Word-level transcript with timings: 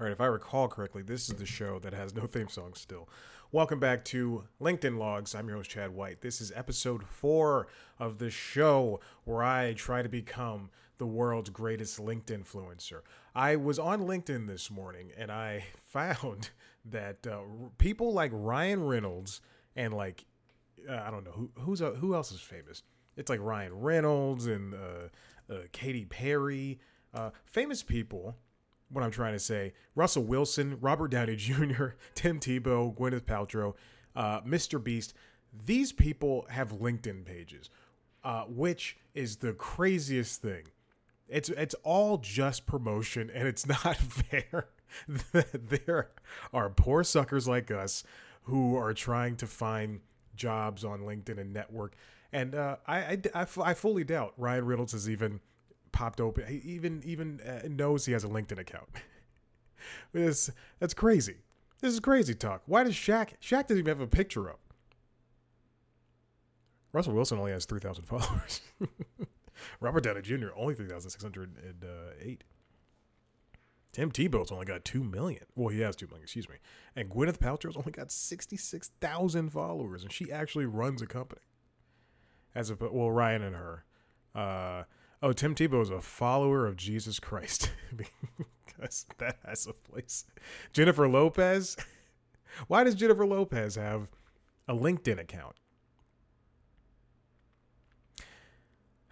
All 0.00 0.06
right, 0.06 0.12
if 0.12 0.20
I 0.22 0.26
recall 0.26 0.66
correctly, 0.66 1.02
this 1.02 1.28
is 1.28 1.34
the 1.36 1.44
show 1.44 1.78
that 1.80 1.92
has 1.92 2.14
no 2.14 2.22
theme 2.22 2.48
song 2.48 2.72
still. 2.72 3.06
Welcome 3.52 3.78
back 3.78 4.02
to 4.06 4.44
LinkedIn 4.58 4.96
Logs. 4.96 5.34
I'm 5.34 5.46
your 5.46 5.58
host, 5.58 5.68
Chad 5.68 5.90
White. 5.90 6.22
This 6.22 6.40
is 6.40 6.50
episode 6.56 7.04
four 7.04 7.66
of 7.98 8.16
the 8.16 8.30
show 8.30 9.00
where 9.24 9.42
I 9.42 9.74
try 9.74 10.00
to 10.00 10.08
become 10.08 10.70
the 10.96 11.06
world's 11.06 11.50
greatest 11.50 12.00
LinkedIn 12.00 12.46
influencer. 12.46 13.02
I 13.34 13.56
was 13.56 13.78
on 13.78 14.04
LinkedIn 14.04 14.46
this 14.46 14.70
morning 14.70 15.10
and 15.18 15.30
I 15.30 15.66
found 15.84 16.48
that 16.86 17.26
uh, 17.26 17.40
people 17.76 18.14
like 18.14 18.30
Ryan 18.32 18.82
Reynolds 18.82 19.42
and 19.76 19.92
like, 19.92 20.24
uh, 20.88 20.94
I 20.96 21.10
don't 21.10 21.24
know, 21.24 21.32
who, 21.32 21.50
who's 21.58 21.82
uh, 21.82 21.90
who 21.90 22.14
else 22.14 22.32
is 22.32 22.40
famous? 22.40 22.82
It's 23.18 23.28
like 23.28 23.40
Ryan 23.42 23.78
Reynolds 23.78 24.46
and 24.46 24.72
uh, 24.72 25.52
uh, 25.52 25.58
Katy 25.72 26.06
Perry, 26.06 26.78
uh, 27.12 27.32
famous 27.44 27.82
people 27.82 28.34
what 28.90 29.04
I'm 29.04 29.10
trying 29.10 29.32
to 29.32 29.38
say. 29.38 29.72
Russell 29.94 30.24
Wilson, 30.24 30.78
Robert 30.80 31.08
Downey 31.08 31.36
Jr., 31.36 31.88
Tim 32.14 32.40
Tebow, 32.40 32.96
Gwyneth 32.96 33.22
Paltrow, 33.22 33.74
uh, 34.14 34.40
Mr. 34.42 34.82
Beast. 34.82 35.14
These 35.66 35.92
people 35.92 36.46
have 36.50 36.72
LinkedIn 36.72 37.24
pages, 37.24 37.70
uh, 38.22 38.42
which 38.44 38.96
is 39.14 39.36
the 39.36 39.52
craziest 39.52 40.42
thing. 40.42 40.64
It's 41.28 41.48
it's 41.48 41.74
all 41.84 42.18
just 42.18 42.66
promotion, 42.66 43.30
and 43.32 43.46
it's 43.46 43.66
not 43.84 43.96
fair. 43.96 44.68
there 45.34 46.10
are 46.52 46.68
poor 46.68 47.04
suckers 47.04 47.46
like 47.46 47.70
us 47.70 48.02
who 48.44 48.76
are 48.76 48.92
trying 48.92 49.36
to 49.36 49.46
find 49.46 50.00
jobs 50.34 50.84
on 50.84 51.00
LinkedIn 51.00 51.38
and 51.38 51.52
network. 51.52 51.94
And 52.32 52.54
uh, 52.54 52.76
I, 52.86 52.98
I, 52.98 53.18
I, 53.34 53.46
I 53.62 53.74
fully 53.74 54.04
doubt 54.04 54.34
Ryan 54.36 54.66
Reynolds 54.66 54.94
is 54.94 55.08
even 55.08 55.40
popped 55.92 56.20
open. 56.20 56.46
He 56.46 56.56
even 56.70 57.02
even 57.04 57.40
uh, 57.40 57.68
knows 57.68 58.06
he 58.06 58.12
has 58.12 58.24
a 58.24 58.28
LinkedIn 58.28 58.58
account. 58.58 58.88
this 60.12 60.50
that's 60.78 60.94
crazy. 60.94 61.36
This 61.80 61.92
is 61.92 62.00
crazy 62.00 62.34
talk. 62.34 62.62
Why 62.66 62.84
does 62.84 62.94
Shaq? 62.94 63.30
Shaq 63.42 63.62
doesn't 63.62 63.78
even 63.78 63.86
have 63.86 64.00
a 64.00 64.06
picture 64.06 64.48
up. 64.48 64.60
Russell 66.92 67.14
Wilson 67.14 67.38
only 67.38 67.52
has 67.52 67.64
three 67.64 67.80
thousand 67.80 68.04
followers. 68.06 68.60
Robert 69.80 70.02
Downey 70.02 70.22
Jr. 70.22 70.48
only 70.56 70.74
three 70.74 70.88
thousand 70.88 71.10
six 71.10 71.22
hundred 71.22 71.56
and 71.62 71.84
eight. 72.20 72.44
Tim 73.92 74.12
Tebow's 74.12 74.52
only 74.52 74.66
got 74.66 74.84
two 74.84 75.02
million. 75.02 75.42
Well, 75.56 75.68
he 75.68 75.80
has 75.80 75.96
two 75.96 76.06
million. 76.06 76.22
Excuse 76.22 76.48
me. 76.48 76.56
And 76.94 77.10
Gwyneth 77.10 77.38
Paltrow's 77.38 77.76
only 77.76 77.90
got 77.92 78.12
sixty 78.12 78.56
six 78.56 78.90
thousand 79.00 79.50
followers, 79.50 80.02
and 80.02 80.12
she 80.12 80.30
actually 80.30 80.66
runs 80.66 81.02
a 81.02 81.06
company. 81.06 81.42
As 82.54 82.70
a 82.70 82.76
well, 82.80 83.10
Ryan 83.10 83.42
and 83.42 83.56
her. 83.56 83.84
Uh, 84.34 84.84
Oh, 85.22 85.32
Tim 85.32 85.54
Tebow 85.54 85.82
is 85.82 85.90
a 85.90 86.00
follower 86.00 86.66
of 86.66 86.76
Jesus 86.76 87.20
Christ 87.20 87.70
because 88.66 89.04
that 89.18 89.36
has 89.44 89.66
a 89.66 89.74
place. 89.74 90.24
Jennifer 90.72 91.06
Lopez. 91.08 91.76
Why 92.68 92.84
does 92.84 92.94
Jennifer 92.94 93.26
Lopez 93.26 93.76
have 93.76 94.08
a 94.66 94.74
LinkedIn 94.74 95.20
account? 95.20 95.56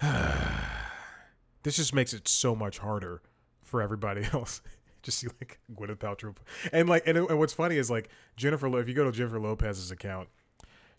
this 1.62 1.76
just 1.76 1.94
makes 1.94 2.14
it 2.14 2.26
so 2.26 2.54
much 2.54 2.78
harder 2.78 3.20
for 3.62 3.82
everybody 3.82 4.22
else. 4.32 4.62
just 5.02 5.18
see 5.18 5.28
like 5.40 5.58
Gwyneth 5.74 5.98
Paltrow, 5.98 6.34
and 6.72 6.88
like, 6.88 7.06
and, 7.06 7.18
and 7.18 7.38
what's 7.38 7.52
funny 7.52 7.76
is 7.76 7.90
like 7.90 8.08
Jennifer. 8.36 8.66
If 8.80 8.88
you 8.88 8.94
go 8.94 9.04
to 9.04 9.12
Jennifer 9.12 9.38
Lopez's 9.38 9.90
account, 9.90 10.28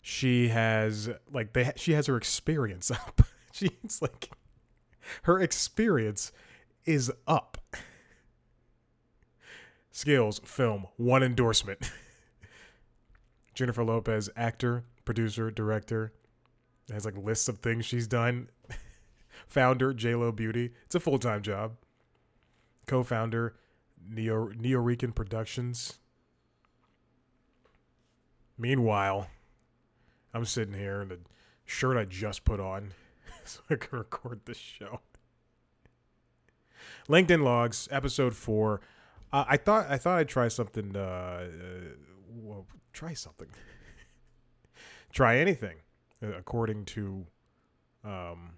she 0.02 0.48
has 0.48 1.10
like 1.32 1.52
they 1.52 1.72
she 1.76 1.94
has 1.94 2.06
her 2.06 2.16
experience 2.16 2.90
up. 2.92 3.22
She's 3.52 4.00
like 4.00 4.30
her 5.22 5.40
experience 5.40 6.32
is 6.84 7.12
up. 7.26 7.58
Skills, 9.90 10.40
film, 10.44 10.86
one 10.96 11.22
endorsement. 11.22 11.90
Jennifer 13.54 13.84
Lopez, 13.84 14.30
actor, 14.36 14.84
producer, 15.04 15.50
director. 15.50 16.12
Has 16.92 17.04
like 17.04 17.16
lists 17.16 17.48
of 17.48 17.58
things 17.58 17.84
she's 17.84 18.06
done. 18.06 18.48
Founder, 19.46 19.92
JLo 19.92 20.34
Beauty. 20.34 20.72
It's 20.86 20.94
a 20.94 21.00
full 21.00 21.18
time 21.18 21.42
job. 21.42 21.76
Co 22.86 23.02
founder, 23.02 23.54
Neo 24.08 24.48
Nuyorican 24.48 25.14
Productions. 25.14 25.98
Meanwhile, 28.58 29.28
I'm 30.34 30.44
sitting 30.44 30.74
here 30.74 31.02
in 31.02 31.08
the 31.08 31.18
shirt 31.64 31.96
I 31.96 32.04
just 32.04 32.44
put 32.44 32.58
on 32.58 32.92
so 33.44 33.60
I 33.70 33.76
can 33.76 33.98
record 33.98 34.40
this 34.44 34.56
show. 34.56 35.00
LinkedIn 37.08 37.42
logs, 37.42 37.88
episode 37.90 38.34
four. 38.34 38.80
Uh, 39.32 39.44
I 39.48 39.56
thought 39.56 39.86
I 39.88 39.96
thought 39.96 40.18
I'd 40.18 40.28
try 40.28 40.48
something. 40.48 40.96
Uh, 40.96 41.00
uh, 41.00 41.46
well, 42.34 42.66
try 42.92 43.14
something. 43.14 43.48
try 45.12 45.38
anything, 45.38 45.76
uh, 46.22 46.28
according 46.38 46.84
to, 46.86 47.26
um, 48.04 48.52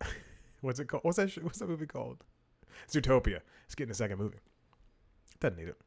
what's 0.60 0.80
it 0.80 0.86
called? 0.86 1.04
What's 1.04 1.16
that? 1.16 1.42
What's 1.42 1.58
that 1.58 1.68
movie 1.68 1.86
called? 1.86 2.24
Zootopia. 2.90 3.40
It's 3.66 3.74
getting 3.74 3.92
a 3.92 3.94
second 3.94 4.18
movie. 4.18 4.38
Doesn't 5.40 5.58
need 5.58 5.68
it, 5.68 5.80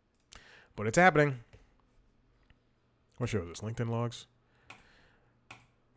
but 0.76 0.88
it's 0.88 0.98
happening. 0.98 1.40
What 3.18 3.30
show 3.30 3.42
is 3.42 3.48
this? 3.48 3.60
LinkedIn 3.62 3.90
logs. 3.90 4.28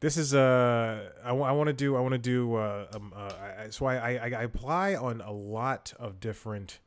This 0.01 0.17
is 0.17 0.35
uh, 0.35 1.11
I, 1.23 1.29
w- 1.29 1.45
I 1.45 1.53
want 1.53 1.67
to 1.67 1.75
do 1.75 1.95
I 1.95 2.01
want 2.01 2.13
to 2.13 2.19
do 2.19 2.55
uh, 2.55 2.87
um, 2.95 3.13
uh, 3.15 3.33
I, 3.65 3.71
so 3.71 3.85
I, 3.85 4.15
I 4.15 4.33
I 4.39 4.43
apply 4.45 4.95
on 4.95 5.21
a 5.21 5.31
lot 5.31 5.93
of 5.99 6.21
different 6.21 6.81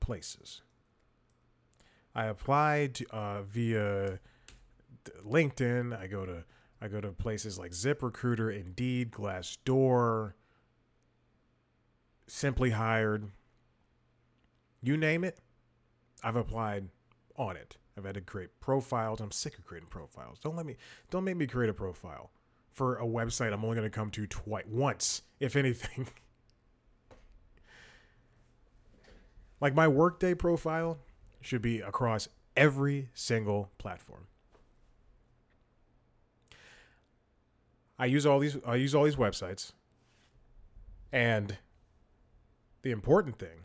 places. 0.00 0.62
I 2.16 2.26
applied 2.26 2.98
uh, 3.10 3.42
via 3.42 4.18
LinkedIn. 5.24 5.96
I 5.96 6.08
go 6.08 6.26
to 6.26 6.44
I 6.80 6.88
go 6.88 7.00
to 7.00 7.12
places 7.12 7.60
like 7.60 7.70
ZipRecruiter, 7.70 8.54
Indeed, 8.54 9.12
Glassdoor, 9.12 10.32
Simply 12.26 12.70
Hired. 12.70 13.30
You 14.82 14.96
name 14.96 15.22
it, 15.22 15.38
I've 16.24 16.36
applied 16.36 16.88
on 17.36 17.56
it. 17.56 17.76
I've 17.96 18.04
had 18.04 18.14
to 18.14 18.20
create 18.20 18.60
profiles. 18.60 19.20
I'm 19.20 19.30
sick 19.30 19.58
of 19.58 19.64
creating 19.64 19.88
profiles. 19.88 20.38
Don't 20.38 20.56
let 20.56 20.66
me 20.66 20.76
don't 21.10 21.24
make 21.24 21.36
me 21.36 21.46
create 21.46 21.70
a 21.70 21.74
profile 21.74 22.30
for 22.70 22.96
a 22.96 23.06
website 23.06 23.52
I'm 23.52 23.64
only 23.64 23.76
going 23.76 23.90
to 23.90 23.90
come 23.90 24.10
to 24.10 24.26
twice 24.26 24.66
once, 24.68 25.22
if 25.40 25.56
anything. 25.56 26.08
like 29.60 29.74
my 29.74 29.88
workday 29.88 30.34
profile 30.34 30.98
should 31.40 31.62
be 31.62 31.80
across 31.80 32.28
every 32.54 33.08
single 33.14 33.70
platform. 33.78 34.26
I 37.98 38.06
use 38.06 38.26
all 38.26 38.38
these 38.38 38.58
I 38.66 38.74
use 38.74 38.94
all 38.94 39.04
these 39.04 39.16
websites. 39.16 39.72
And 41.12 41.56
the 42.82 42.90
important 42.90 43.38
thing 43.38 43.64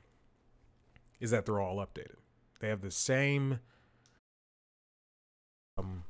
is 1.20 1.31
that 1.31 1.46
they're 1.46 1.59
all 1.59 1.78
updated. 1.78 2.16
They 2.62 2.70
have 2.70 2.81
the 2.81 2.91
same 2.91 3.59
um, 5.78 6.03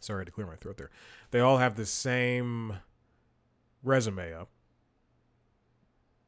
sorry 0.00 0.24
to 0.24 0.30
clear 0.30 0.46
my 0.46 0.56
throat 0.56 0.76
there. 0.76 0.90
They 1.30 1.40
all 1.40 1.58
have 1.58 1.76
the 1.76 1.86
same 1.86 2.74
resume 3.82 4.32
up. 4.32 4.48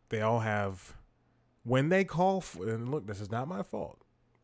They 0.08 0.20
all 0.20 0.41
have 0.41 0.97
when 1.62 1.88
they 1.88 2.04
call 2.04 2.41
for, 2.41 2.69
and 2.69 2.91
look, 2.91 3.06
this 3.06 3.20
is 3.20 3.31
not 3.31 3.48
my 3.48 3.62
fault 3.62 3.98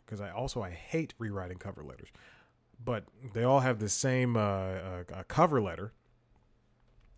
because 0.04 0.20
I 0.20 0.31
also 0.31 0.62
I 0.62 0.70
hate 0.70 1.14
rewriting 1.19 1.59
cover 1.59 1.82
letters, 1.82 2.09
but 2.82 3.04
they 3.34 3.42
all 3.42 3.60
have 3.60 3.78
the 3.78 3.88
same 3.88 4.37
uh, 4.37 4.41
uh, 4.41 5.22
cover 5.28 5.60
letter, 5.60 5.93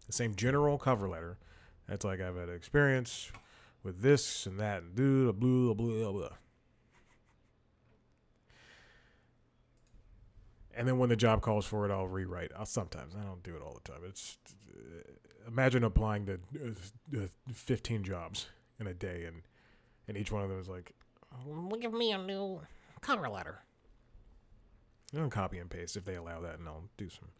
the 0.07 0.13
same 0.13 0.35
general 0.35 0.79
cover 0.79 1.09
letter. 1.09 1.39
That's 1.89 2.05
like 2.05 2.21
I've 2.21 2.37
had 2.37 2.49
experience 2.49 3.31
with 3.83 4.03
this 4.03 4.47
and 4.47 4.59
that 4.61 4.83
and 4.83 4.95
blah 4.95 5.33
blah 5.33 5.75
blah 5.75 6.13
blah. 6.13 6.29
And 10.79 10.87
then 10.87 10.97
when 10.97 11.09
the 11.09 11.17
job 11.17 11.43
calls 11.43 11.67
for 11.67 11.85
it, 11.85 11.91
I'll 11.91 12.07
rewrite. 12.07 12.53
I'll 12.57 12.65
sometimes 12.65 13.17
I 13.21 13.25
don't 13.25 13.43
do 13.43 13.57
it 13.57 13.63
all 13.63 13.75
the 13.75 13.93
time. 13.93 14.03
It's 14.07 14.39
uh, 14.73 15.49
imagine 15.49 15.83
applying 15.83 16.25
to 16.27 16.39
uh, 17.17 17.27
15 17.53 18.05
jobs 18.05 18.47
in 18.79 18.87
a 18.87 18.95
day, 18.95 19.25
and 19.25 19.43
and 20.07 20.17
each 20.17 20.31
one 20.31 20.45
of 20.45 20.49
them 20.49 20.61
is 20.61 20.69
like, 20.69 20.95
give 21.81 21.93
me 21.93 22.13
a 22.13 22.19
new 22.19 22.61
cover 23.01 23.29
letter. 23.29 23.59
I 25.13 25.19
don't 25.19 25.31
copy 25.31 25.59
and 25.59 25.69
paste 25.69 25.97
if 25.97 26.05
they 26.05 26.15
allow 26.15 26.41
that, 26.43 26.61
and 26.61 26.69
I'll 26.69 26.85
do 26.97 27.09
some 27.09 27.31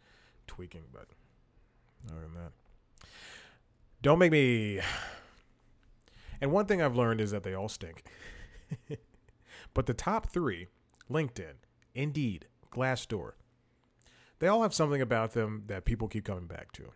tweaking. 0.49 0.83
But 0.93 1.07
other 2.11 2.23
than 2.23 2.35
that, 2.35 3.09
don't 4.03 4.19
make 4.19 4.33
me. 4.33 4.81
And 6.41 6.51
one 6.51 6.67
thing 6.67 6.83
I've 6.83 6.97
learned 6.97 7.21
is 7.21 7.31
that 7.31 7.45
they 7.45 7.55
all 7.55 7.69
stink. 7.69 8.05
but 9.75 9.87
the 9.87 9.95
top 9.95 10.27
three 10.27 10.67
LinkedIn, 11.09 11.55
Indeed, 11.95 12.47
Glassdoor. 12.71 13.33
They 14.39 14.47
all 14.47 14.63
have 14.63 14.75
something 14.75 15.03
about 15.03 15.33
them 15.33 15.65
that 15.67 15.85
people 15.85 16.09
keep 16.09 16.25
coming 16.25 16.47
back 16.47 16.73
to. 16.73 16.93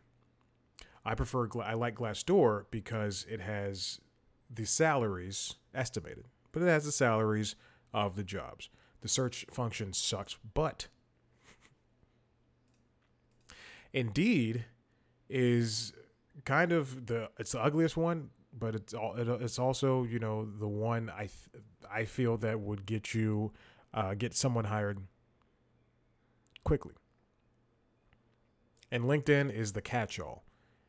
I 1.05 1.15
prefer 1.15 1.49
I 1.63 1.75
like 1.75 1.97
Glassdoor 1.97 2.67
because 2.71 3.27
it 3.29 3.41
has 3.41 4.01
the 4.49 4.65
salaries 4.65 5.57
estimated, 5.75 6.27
but 6.53 6.63
it 6.63 6.67
has 6.67 6.85
the 6.85 6.93
salaries 6.93 7.57
of 7.93 8.15
the 8.15 8.23
jobs. 8.23 8.69
The 9.01 9.09
search 9.09 9.45
function 9.51 9.93
sucks, 9.93 10.37
but 10.55 10.87
Indeed 13.93 14.67
is 15.29 15.93
kind 16.45 16.73
of 16.73 17.07
the 17.07 17.31
it's 17.39 17.53
the 17.53 17.61
ugliest 17.61 17.97
one, 17.97 18.31
but 18.57 18.77
it's 18.77 18.95
all 18.95 19.17
it, 19.17 19.29
it's 19.43 19.59
also 19.59 20.05
you 20.05 20.21
know 20.21 20.45
the 20.45 20.69
one 20.69 21.11
I 21.11 21.23
th- 21.23 21.65
I 21.91 22.05
feel 22.05 22.37
that 22.39 22.61
would 22.61 22.87
get 22.87 23.13
you 23.13 23.53
uh, 23.93 24.15
get 24.15 24.35
someone 24.35 24.67
hired 24.67 25.01
quickly. 26.65 26.95
And 28.91 29.05
LinkedIn 29.05 29.53
is 29.53 29.73
the 29.73 29.83
catch-all. 29.83 30.45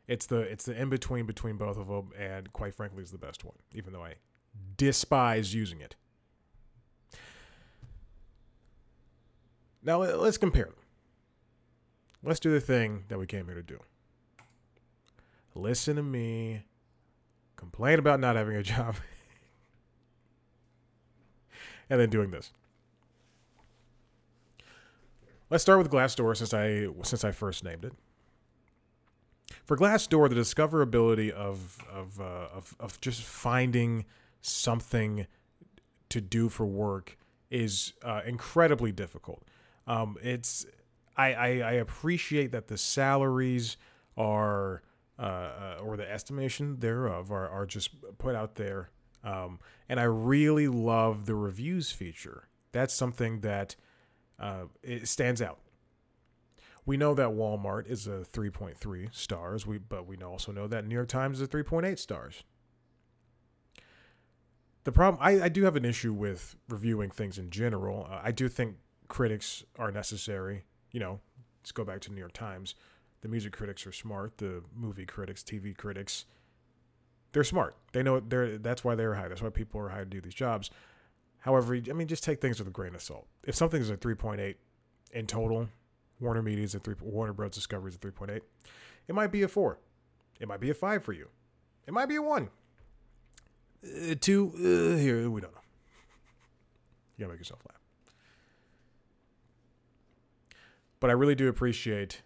It's 0.08 0.26
the 0.26 0.40
it's 0.40 0.66
the 0.66 0.80
in 0.80 0.90
between 0.90 1.26
between 1.26 1.56
both 1.56 1.78
of 1.78 1.88
them, 1.88 2.12
and 2.20 2.52
quite 2.52 2.76
frankly, 2.76 3.04
is 3.04 3.12
the 3.12 3.18
best 3.18 3.46
one. 3.46 3.56
Even 3.74 3.94
though 3.94 4.04
I 4.04 4.16
despise 4.76 5.54
using 5.54 5.80
it. 5.80 5.96
Now 9.82 10.02
let's 10.02 10.38
compare 10.38 10.66
them. 10.66 10.76
Let's 12.22 12.40
do 12.40 12.52
the 12.52 12.62
thing 12.62 13.06
that 13.08 13.18
we 13.18 13.26
came 13.26 13.46
here 13.46 13.56
to 13.56 13.64
do. 13.64 13.80
Listen 15.56 15.98
to 15.98 16.04
me 16.04 16.64
complain 17.56 18.00
about 18.00 18.20
not 18.20 18.36
having 18.36 18.56
a 18.56 18.64
job 18.64 18.96
and 21.90 22.00
then 22.00 22.10
doing 22.10 22.32
this. 22.32 22.52
Let's 25.54 25.62
start 25.62 25.78
with 25.78 25.92
Glassdoor 25.92 26.36
since 26.36 26.52
I 26.52 26.88
since 27.04 27.24
I 27.24 27.30
first 27.30 27.64
named 27.64 27.86
it. 27.86 27.94
For 29.66 29.78
Glassdoor, 29.78 30.28
the 30.28 30.34
discoverability 30.34 31.30
of 31.30 31.78
of, 31.94 32.20
uh, 32.20 32.48
of 32.52 32.76
of 32.80 33.00
just 33.02 33.22
finding 33.22 34.06
something 34.42 35.28
to 36.10 36.22
do 36.22 36.50
for 36.50 36.66
work 36.66 37.20
is 37.52 37.94
uh, 38.02 38.22
incredibly 38.26 38.92
difficult. 38.92 39.44
Um, 39.86 40.18
it's 40.24 40.66
I, 41.16 41.34
I, 41.34 41.48
I 41.48 41.72
appreciate 41.74 42.52
that 42.52 42.66
the 42.66 42.78
salaries 42.78 43.78
are 44.18 44.82
uh, 45.20 45.22
uh, 45.22 45.78
or 45.84 45.98
the 45.98 46.12
estimation 46.12 46.80
thereof 46.80 47.32
are, 47.32 47.48
are 47.48 47.68
just 47.68 47.92
put 48.18 48.34
out 48.34 48.56
there. 48.56 48.90
Um, 49.24 49.60
and 49.88 50.00
I 50.00 50.06
really 50.06 50.68
love 50.68 51.28
the 51.28 51.36
reviews 51.36 51.92
feature. 51.92 52.48
That's 52.72 52.96
something 52.96 53.42
that 53.42 53.76
uh, 54.44 54.66
it 54.82 55.08
stands 55.08 55.42
out. 55.42 55.60
We 56.86 56.98
know 56.98 57.14
that 57.14 57.30
Walmart 57.30 57.90
is 57.90 58.08
a 58.08 58.26
3.3 58.32 59.14
stars, 59.16 59.66
we, 59.66 59.78
but 59.78 60.06
we 60.06 60.18
also 60.18 60.52
know 60.52 60.68
that 60.68 60.86
New 60.86 60.96
York 60.96 61.08
Times 61.08 61.40
is 61.40 61.48
a 61.48 61.52
3.8 61.52 61.98
stars. 61.98 62.44
The 64.84 64.92
problem, 64.92 65.22
I, 65.24 65.44
I 65.44 65.50
do 65.50 65.64
have 65.64 65.78
an 65.78 65.86
issue 65.86 66.12
with 66.12 66.58
reviewing 66.68 67.10
things 67.10 67.38
in 67.38 67.50
general. 67.52 68.08
Uh, 68.12 68.20
I 68.22 68.32
do 68.32 68.50
think 68.50 68.76
critics 69.08 69.64
are 69.80 69.92
necessary 69.92 70.64
you 70.94 71.00
know, 71.00 71.20
let's 71.60 71.74
go 71.74 71.84
back 71.84 72.00
to 72.02 72.14
New 72.14 72.20
York 72.20 72.34
Times. 72.34 72.76
The 73.22 73.28
music 73.28 73.52
critics 73.52 73.86
are 73.86 73.92
smart. 73.92 74.38
The 74.38 74.64
movie 74.74 75.06
critics, 75.06 75.44
TV 75.44 75.76
critics, 75.76 76.26
they're 77.34 77.44
smart. 77.44 77.76
They 77.92 78.04
know 78.04 78.20
they're 78.20 78.58
that's 78.58 78.84
why 78.84 78.96
they're 78.96 79.16
hired. 79.16 79.32
That's 79.32 79.42
why 79.42 79.50
people 79.50 79.82
are 79.82 79.90
hired 79.90 80.12
to 80.12 80.18
do 80.18 80.22
these 80.22 80.34
jobs. 80.34 80.70
However, 81.44 81.76
I 81.76 81.94
mean, 81.94 82.08
just 82.08 82.24
take 82.24 82.42
things 82.42 82.60
with 82.60 82.68
a 82.68 82.72
grain 82.72 82.96
of 82.96 83.02
salt. 83.02 83.28
If 83.46 83.56
something's 83.56 83.90
a 83.90 83.98
3.8 83.98 84.56
in 85.12 85.28
total, 85.28 85.70
Warner 86.20 86.42
Media 86.42 86.64
is 86.64 86.76
a 86.76 86.80
three, 86.80 86.96
Warner 87.02 87.34
Bros. 87.34 87.52
Discovery 87.52 87.90
is 87.90 87.96
a 87.96 88.00
3.8. 88.00 88.42
It 89.08 89.16
might 89.16 89.32
be 89.32 89.44
a 89.44 89.48
four. 89.48 89.80
It 90.40 90.48
might 90.48 90.60
be 90.60 90.70
a 90.70 90.74
five 90.74 91.04
for 91.04 91.14
you. 91.14 91.28
It 91.86 91.94
might 91.94 92.08
be 92.08 92.16
a 92.16 92.22
one. 92.22 92.50
Uh, 93.86 94.16
two, 94.20 94.52
uh, 94.56 94.98
here, 94.98 95.30
we 95.30 95.42
don't 95.42 95.54
know. 95.54 95.62
You 97.18 97.26
gotta 97.26 97.34
make 97.34 97.40
yourself 97.40 97.60
laugh. 97.68 97.84
but 101.04 101.10
I 101.10 101.14
really 101.16 101.36
do 101.36 101.50
appreciate 101.50 102.22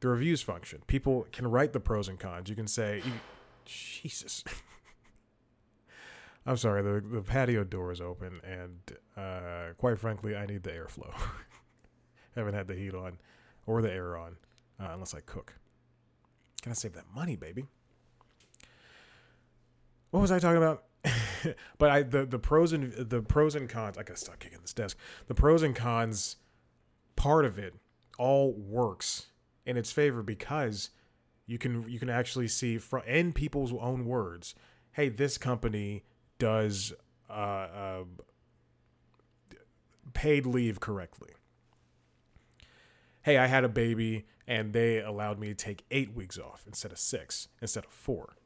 the 0.00 0.08
reviews 0.08 0.42
function. 0.42 0.82
People 0.86 1.26
can 1.32 1.50
write 1.50 1.72
the 1.72 1.80
pros 1.80 2.08
and 2.08 2.20
cons. 2.20 2.50
You 2.50 2.56
can 2.56 2.66
say, 2.66 3.02
Jesus. 3.64 4.44
I'm 6.48 6.56
sorry, 6.56 6.82
the, 6.82 7.04
the 7.06 7.20
patio 7.20 7.62
door 7.62 7.92
is 7.92 8.00
open, 8.00 8.40
and 8.42 8.80
uh, 9.18 9.74
quite 9.76 9.98
frankly, 9.98 10.34
I 10.34 10.46
need 10.46 10.62
the 10.62 10.70
airflow. 10.70 11.12
haven't 12.34 12.54
had 12.54 12.68
the 12.68 12.74
heat 12.74 12.94
on 12.94 13.18
or 13.66 13.82
the 13.82 13.92
air 13.92 14.16
on 14.16 14.36
uh, 14.80 14.88
unless 14.92 15.12
I 15.12 15.20
cook. 15.20 15.54
Gotta 16.62 16.74
save 16.74 16.94
that 16.94 17.04
money, 17.14 17.36
baby. 17.36 17.66
What 20.10 20.20
was 20.20 20.32
I 20.32 20.38
talking 20.38 20.56
about? 20.56 20.84
but 21.78 21.90
I 21.90 22.02
the 22.02 22.24
the 22.24 22.38
pros 22.38 22.72
and 22.72 22.92
the 22.92 23.20
pros 23.20 23.54
and 23.54 23.68
cons. 23.68 23.98
I 23.98 24.02
gotta 24.02 24.18
stop 24.18 24.38
kicking 24.38 24.58
this 24.62 24.72
desk. 24.72 24.96
The 25.26 25.34
pros 25.34 25.62
and 25.62 25.76
cons 25.76 26.36
part 27.14 27.44
of 27.44 27.58
it 27.58 27.74
all 28.18 28.52
works 28.52 29.26
in 29.66 29.76
its 29.76 29.92
favor 29.92 30.22
because 30.22 30.90
you 31.46 31.58
can 31.58 31.88
you 31.88 31.98
can 31.98 32.08
actually 32.08 32.48
see 32.48 32.78
from 32.78 33.02
in 33.06 33.34
people's 33.34 33.72
own 33.74 34.06
words, 34.06 34.54
hey, 34.92 35.08
this 35.10 35.36
company 35.36 36.04
does 36.38 36.92
uh, 37.28 37.32
uh, 37.32 38.04
paid 40.14 40.46
leave 40.46 40.80
correctly. 40.80 41.30
Hey, 43.22 43.36
I 43.36 43.46
had 43.46 43.64
a 43.64 43.68
baby 43.68 44.26
and 44.46 44.72
they 44.72 45.00
allowed 45.00 45.38
me 45.38 45.48
to 45.48 45.54
take 45.54 45.84
eight 45.90 46.14
weeks 46.14 46.38
off 46.38 46.64
instead 46.66 46.90
of 46.90 46.98
six, 46.98 47.48
instead 47.60 47.84
of 47.84 47.92
four. 47.92 48.36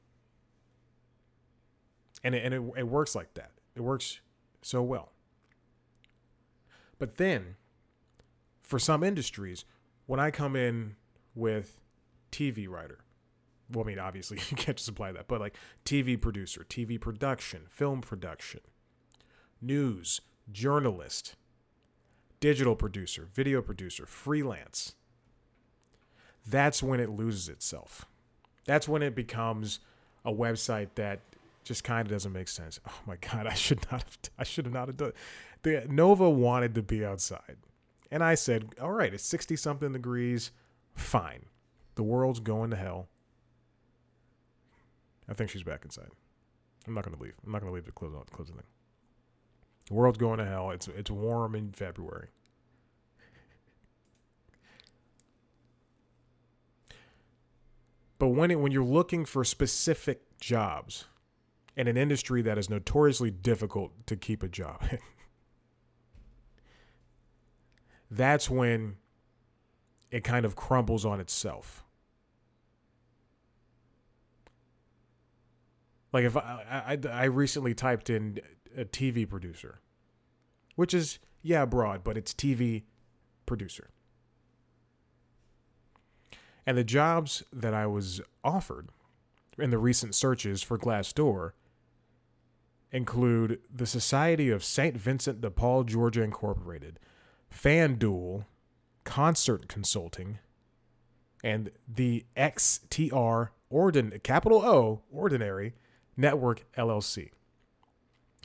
And 2.24 2.34
it, 2.34 2.44
and 2.44 2.54
it, 2.54 2.62
it 2.78 2.88
works 2.88 3.14
like 3.14 3.34
that. 3.34 3.52
It 3.76 3.82
works 3.82 4.20
so 4.62 4.82
well. 4.82 5.12
But 6.98 7.16
then 7.16 7.56
for 8.62 8.78
some 8.78 9.02
industries, 9.02 9.64
when 10.06 10.18
I 10.18 10.30
come 10.30 10.56
in 10.56 10.96
with 11.34 11.80
TV 12.30 12.68
writer, 12.68 12.98
well, 13.72 13.84
I 13.84 13.88
mean, 13.88 13.98
obviously 13.98 14.38
you 14.50 14.56
can't 14.56 14.76
just 14.76 14.88
apply 14.88 15.12
that, 15.12 15.28
but 15.28 15.40
like 15.40 15.56
TV 15.84 16.20
producer, 16.20 16.64
TV 16.68 17.00
production, 17.00 17.62
film 17.68 18.00
production, 18.00 18.60
news, 19.60 20.20
journalist, 20.50 21.36
digital 22.40 22.76
producer, 22.76 23.28
video 23.32 23.62
producer, 23.62 24.06
freelance. 24.06 24.94
That's 26.46 26.82
when 26.82 27.00
it 27.00 27.10
loses 27.10 27.48
itself. 27.48 28.06
That's 28.64 28.88
when 28.88 29.02
it 29.02 29.14
becomes 29.14 29.80
a 30.24 30.32
website 30.32 30.88
that 30.96 31.20
just 31.64 31.84
kind 31.84 32.06
of 32.06 32.12
doesn't 32.12 32.32
make 32.32 32.48
sense. 32.48 32.80
Oh 32.88 32.98
my 33.06 33.16
god, 33.16 33.46
I 33.46 33.54
should 33.54 33.80
not 33.90 34.02
have. 34.02 34.18
I 34.38 34.44
should 34.44 34.64
have 34.66 34.74
not 34.74 34.88
have 34.88 34.96
done. 34.96 35.12
The 35.62 35.86
Nova 35.88 36.28
wanted 36.28 36.74
to 36.74 36.82
be 36.82 37.04
outside. 37.04 37.56
And 38.10 38.22
I 38.22 38.34
said, 38.34 38.74
all 38.80 38.90
right, 38.90 39.14
it's 39.14 39.24
60 39.24 39.56
something 39.56 39.92
degrees. 39.92 40.50
Fine. 40.94 41.46
The 41.94 42.02
world's 42.02 42.40
going 42.40 42.70
to 42.70 42.76
hell. 42.76 43.08
I 45.28 45.34
think 45.34 45.50
she's 45.50 45.62
back 45.62 45.84
inside. 45.84 46.10
I'm 46.86 46.94
not 46.94 47.04
to 47.04 47.16
leave. 47.16 47.34
I'm 47.44 47.52
not 47.52 47.60
to 47.60 47.70
leave 47.70 47.86
to 47.86 47.92
close 47.92 48.14
out 48.14 48.30
close 48.30 48.48
the 48.48 48.54
thing. 48.54 48.62
The 49.88 49.94
world's 49.94 50.18
going 50.18 50.38
to 50.38 50.44
hell. 50.44 50.70
It's 50.70 50.88
it's 50.88 51.10
warm 51.10 51.54
in 51.54 51.72
February. 51.72 52.28
But 58.18 58.28
when 58.28 58.52
it, 58.52 58.60
when 58.60 58.70
you're 58.70 58.84
looking 58.84 59.24
for 59.24 59.42
specific 59.42 60.38
jobs 60.38 61.06
in 61.76 61.88
an 61.88 61.96
industry 61.96 62.40
that 62.42 62.56
is 62.56 62.70
notoriously 62.70 63.32
difficult 63.32 64.06
to 64.06 64.14
keep 64.14 64.44
a 64.44 64.48
job 64.48 64.80
in, 64.92 64.98
that's 68.12 68.48
when 68.48 68.94
it 70.12 70.22
kind 70.22 70.46
of 70.46 70.54
crumbles 70.54 71.04
on 71.04 71.18
itself. 71.18 71.82
Like 76.12 76.24
if 76.24 76.36
I, 76.36 76.98
I, 77.04 77.08
I 77.10 77.24
recently 77.24 77.74
typed 77.74 78.10
in 78.10 78.40
a 78.76 78.84
TV 78.84 79.28
producer, 79.28 79.80
which 80.76 80.94
is 80.94 81.18
yeah 81.42 81.64
broad, 81.64 82.04
but 82.04 82.16
it's 82.16 82.34
TV 82.34 82.84
producer. 83.46 83.90
And 86.66 86.78
the 86.78 86.84
jobs 86.84 87.42
that 87.52 87.74
I 87.74 87.86
was 87.86 88.20
offered 88.44 88.90
in 89.58 89.70
the 89.70 89.78
recent 89.78 90.14
searches 90.14 90.62
for 90.62 90.78
Glassdoor 90.78 91.52
include 92.92 93.58
the 93.74 93.86
Society 93.86 94.50
of 94.50 94.62
St. 94.62 94.96
Vincent 94.96 95.40
de 95.40 95.50
Paul, 95.50 95.84
Georgia 95.84 96.22
Incorporated, 96.22 97.00
FanDuel, 97.52 98.44
Concert 99.04 99.66
Consulting, 99.66 100.38
and 101.42 101.70
the 101.88 102.24
XTR 102.36 103.48
Ordin 103.72 104.22
capital 104.22 104.62
O 104.64 105.02
Ordinary 105.10 105.74
Network 106.16 106.64
LLC, 106.76 107.30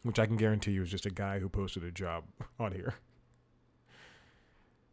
which 0.04 0.20
I 0.20 0.26
can 0.26 0.38
guarantee 0.38 0.72
you 0.72 0.84
is 0.84 0.92
just 0.92 1.06
a 1.06 1.12
guy 1.12 1.40
who 1.40 1.50
posted 1.50 1.84
a 1.84 1.92
job 1.92 2.24
on 2.60 2.72
here. 2.72 2.96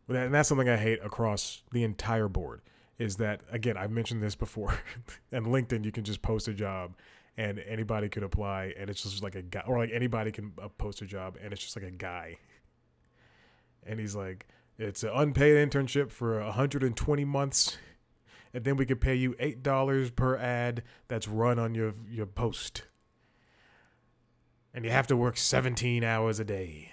And 0.09 0.35
that's 0.35 0.49
something 0.49 0.69
I 0.69 0.77
hate 0.77 1.01
across 1.03 1.63
the 1.73 1.83
entire 1.83 2.29
board 2.29 2.61
is 2.97 3.17
that 3.17 3.41
again 3.51 3.77
I've 3.77 3.91
mentioned 3.91 4.23
this 4.23 4.37
before 4.37 4.79
and 5.33 5.47
LinkedIn 5.47 5.85
you 5.85 5.91
can 5.91 6.05
just 6.05 6.23
post 6.23 6.47
a 6.47 6.53
job 6.53 6.95
and 7.37 7.59
anybody 7.67 8.09
could 8.09 8.23
apply, 8.23 8.75
and 8.79 8.89
it's 8.89 9.03
just 9.03 9.23
like 9.23 9.35
a 9.35 9.43
guy, 9.43 9.63
or 9.67 9.79
like 9.79 9.91
anybody 9.93 10.31
can 10.31 10.53
uh, 10.63 10.69
post 10.79 11.03
a 11.03 11.07
job, 11.07 11.37
and 11.43 11.53
it's 11.53 11.63
just 11.63 11.77
like 11.77 11.85
a 11.85 11.91
guy, 11.91 12.39
and 13.87 13.99
he's 13.99 14.15
like, 14.15 14.47
it's 14.79 15.03
an 15.03 15.11
unpaid 15.15 15.69
internship 15.69 16.11
for 16.11 16.41
120 16.41 17.25
months, 17.25 17.77
and 18.55 18.65
then 18.65 18.77
we 18.77 18.87
could 18.87 19.01
pay 19.01 19.17
you 19.17 19.35
eight 19.41 19.63
dollars 19.63 20.13
per 20.13 20.37
ad 20.37 20.85
that's 21.09 21.27
run 21.27 21.59
on 21.59 21.75
your 21.75 21.95
your 22.09 22.25
post, 22.25 22.85
and 24.73 24.85
you 24.85 24.93
have 24.93 25.09
to 25.09 25.17
work 25.17 25.37
17 25.37 26.05
hours 26.05 26.39
a 26.39 26.45
day. 26.45 26.93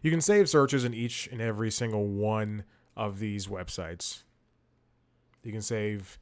You 0.00 0.10
can 0.10 0.22
save 0.22 0.48
searches 0.48 0.84
in 0.84 0.94
each 0.94 1.28
and 1.30 1.40
every 1.40 1.70
single 1.70 2.08
one 2.08 2.64
of 2.96 3.20
these 3.20 3.46
websites. 3.46 4.22
You 5.44 5.52
can 5.52 5.62
save 5.62 6.18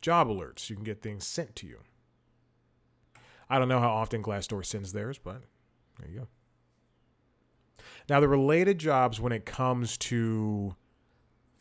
job 0.00 0.28
alerts. 0.28 0.70
You 0.70 0.76
can 0.76 0.84
get 0.84 1.02
things 1.02 1.26
sent 1.26 1.56
to 1.56 1.66
you. 1.66 1.78
I 3.50 3.58
don't 3.58 3.68
know 3.68 3.80
how 3.80 3.90
often 3.90 4.22
Glassdoor 4.22 4.64
sends 4.64 4.92
theirs, 4.92 5.18
but 5.18 5.42
there 5.98 6.08
you 6.08 6.18
go. 6.20 6.28
Now, 8.08 8.20
the 8.20 8.28
related 8.28 8.78
jobs 8.78 9.20
when 9.20 9.32
it 9.32 9.44
comes 9.44 9.96
to 9.98 10.74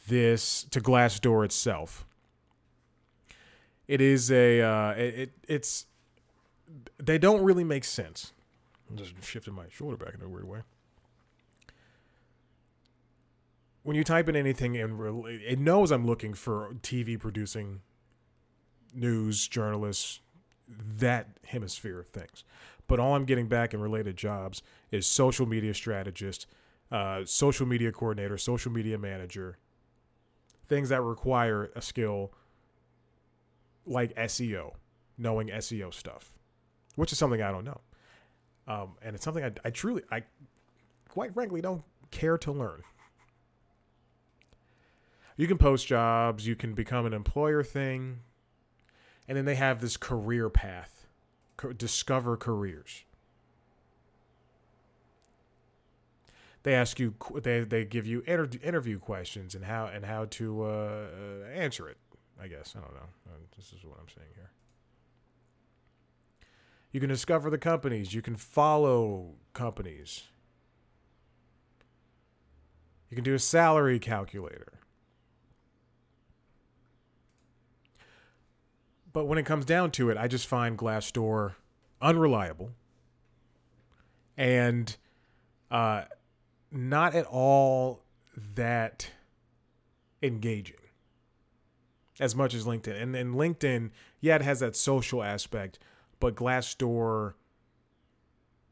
this, 0.07 0.65
to 0.71 0.81
Glassdoor 0.81 1.45
itself, 1.45 2.05
it 3.87 4.01
is 4.01 4.31
a, 4.31 4.61
uh, 4.61 4.91
it, 4.91 5.19
it 5.19 5.31
it's, 5.47 5.85
they 6.97 7.17
don't 7.17 7.43
really 7.43 7.63
make 7.63 7.83
sense. 7.83 8.33
I'm 8.89 8.97
just 8.97 9.13
shifting 9.21 9.53
my 9.53 9.65
shoulder 9.69 9.97
back 9.97 10.13
in 10.13 10.21
a 10.21 10.29
weird 10.29 10.47
way 10.47 10.59
when 13.83 13.95
you 13.97 14.03
type 14.03 14.27
in 14.27 14.35
anything 14.35 14.77
and 14.77 15.25
it 15.27 15.59
knows 15.59 15.91
I'm 15.91 16.05
looking 16.05 16.33
for 16.33 16.73
TV 16.81 17.19
producing 17.19 17.81
news 18.93 19.47
journalists 19.47 20.21
that 20.67 21.27
hemisphere 21.45 21.99
of 21.99 22.07
things. 22.07 22.43
But 22.87 22.99
all 22.99 23.15
I'm 23.15 23.25
getting 23.25 23.47
back 23.47 23.73
in 23.73 23.81
related 23.81 24.17
jobs 24.17 24.61
is 24.91 25.07
social 25.07 25.45
media 25.45 25.73
strategist, 25.73 26.47
uh, 26.91 27.21
social 27.25 27.65
media 27.65 27.91
coordinator, 27.91 28.37
social 28.37 28.71
media 28.71 28.97
manager, 28.97 29.57
things 30.67 30.89
that 30.89 31.01
require 31.01 31.71
a 31.75 31.81
skill 31.81 32.33
like 33.85 34.15
SEO, 34.15 34.73
knowing 35.17 35.47
SEO 35.47 35.93
stuff, 35.93 36.31
which 36.95 37.11
is 37.11 37.17
something 37.17 37.41
I 37.41 37.51
don't 37.51 37.65
know. 37.65 37.81
Um, 38.67 38.95
and 39.01 39.15
it's 39.15 39.25
something 39.25 39.43
I, 39.43 39.51
I 39.65 39.69
truly, 39.71 40.03
I 40.11 40.23
quite 41.09 41.33
frankly 41.33 41.61
don't 41.61 41.83
care 42.11 42.37
to 42.37 42.51
learn 42.51 42.83
you 45.37 45.47
can 45.47 45.57
post 45.57 45.87
jobs, 45.87 46.45
you 46.45 46.55
can 46.55 46.73
become 46.73 47.05
an 47.05 47.13
employer 47.13 47.63
thing, 47.63 48.19
and 49.27 49.37
then 49.37 49.45
they 49.45 49.55
have 49.55 49.81
this 49.81 49.97
career 49.97 50.49
path, 50.49 51.02
discover 51.71 52.35
careers. 52.35 53.03
They 56.63 56.73
ask 56.73 56.99
you, 56.99 57.13
they 57.41 57.61
they 57.61 57.85
give 57.85 58.07
you 58.07 58.23
inter- 58.25 58.49
interview 58.63 58.97
questions 58.97 59.53
and 59.53 59.65
how 59.65 59.85
and 59.85 60.05
how 60.05 60.25
to 60.25 60.63
uh, 60.63 60.67
uh, 60.67 61.47
answer 61.53 61.89
it. 61.89 61.97
I 62.41 62.47
guess 62.47 62.73
I 62.75 62.81
don't 62.81 62.93
know. 62.93 63.09
Uh, 63.27 63.37
this 63.55 63.73
is 63.73 63.85
what 63.85 63.97
I'm 63.99 64.07
saying 64.07 64.29
here. 64.35 64.51
You 66.91 66.99
can 66.99 67.09
discover 67.09 67.49
the 67.49 67.57
companies. 67.57 68.13
You 68.13 68.21
can 68.21 68.35
follow 68.35 69.31
companies. 69.53 70.23
You 73.09 73.15
can 73.15 73.23
do 73.23 73.33
a 73.33 73.39
salary 73.39 73.99
calculator. 73.99 74.73
But 79.13 79.25
when 79.25 79.37
it 79.37 79.45
comes 79.45 79.65
down 79.65 79.91
to 79.91 80.09
it, 80.09 80.17
I 80.17 80.27
just 80.27 80.47
find 80.47 80.77
Glassdoor 80.77 81.53
unreliable 82.01 82.71
and 84.35 84.95
uh, 85.71 86.03
not 86.71 87.13
at 87.15 87.25
all 87.25 88.01
that 88.55 89.11
engaging 90.21 90.77
as 92.19 92.35
much 92.35 92.53
as 92.53 92.65
LinkedIn. 92.65 93.01
And 93.01 93.13
then 93.13 93.33
LinkedIn, 93.33 93.91
yeah, 94.19 94.35
it 94.35 94.41
has 94.41 94.59
that 94.59 94.75
social 94.75 95.23
aspect, 95.23 95.79
but 96.19 96.35
Glassdoor 96.35 97.33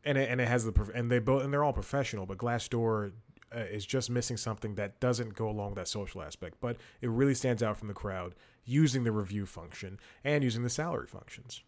and 0.03 0.17
it, 0.17 0.29
and 0.29 0.41
it 0.41 0.47
has 0.47 0.65
the 0.65 0.91
and 0.95 1.11
they 1.11 1.19
both 1.19 1.43
and 1.43 1.53
they're 1.53 1.63
all 1.63 1.73
professional, 1.73 2.25
but 2.25 2.37
Glassdoor 2.37 3.11
uh, 3.55 3.59
is 3.59 3.85
just 3.85 4.09
missing 4.09 4.37
something 4.37 4.75
that 4.75 4.99
doesn't 4.99 5.35
go 5.35 5.49
along 5.49 5.71
with 5.71 5.77
that 5.77 5.87
social 5.87 6.21
aspect, 6.21 6.57
but 6.61 6.77
it 7.01 7.09
really 7.09 7.35
stands 7.35 7.61
out 7.61 7.77
from 7.77 7.87
the 7.87 7.93
crowd 7.93 8.35
using 8.63 9.03
the 9.03 9.11
review 9.11 9.45
function 9.45 9.99
and 10.23 10.43
using 10.43 10.63
the 10.63 10.69
salary 10.69 11.07
functions. 11.07 11.61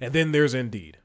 And 0.00 0.12
then 0.12 0.32
there's 0.32 0.54
Indeed. 0.54 0.98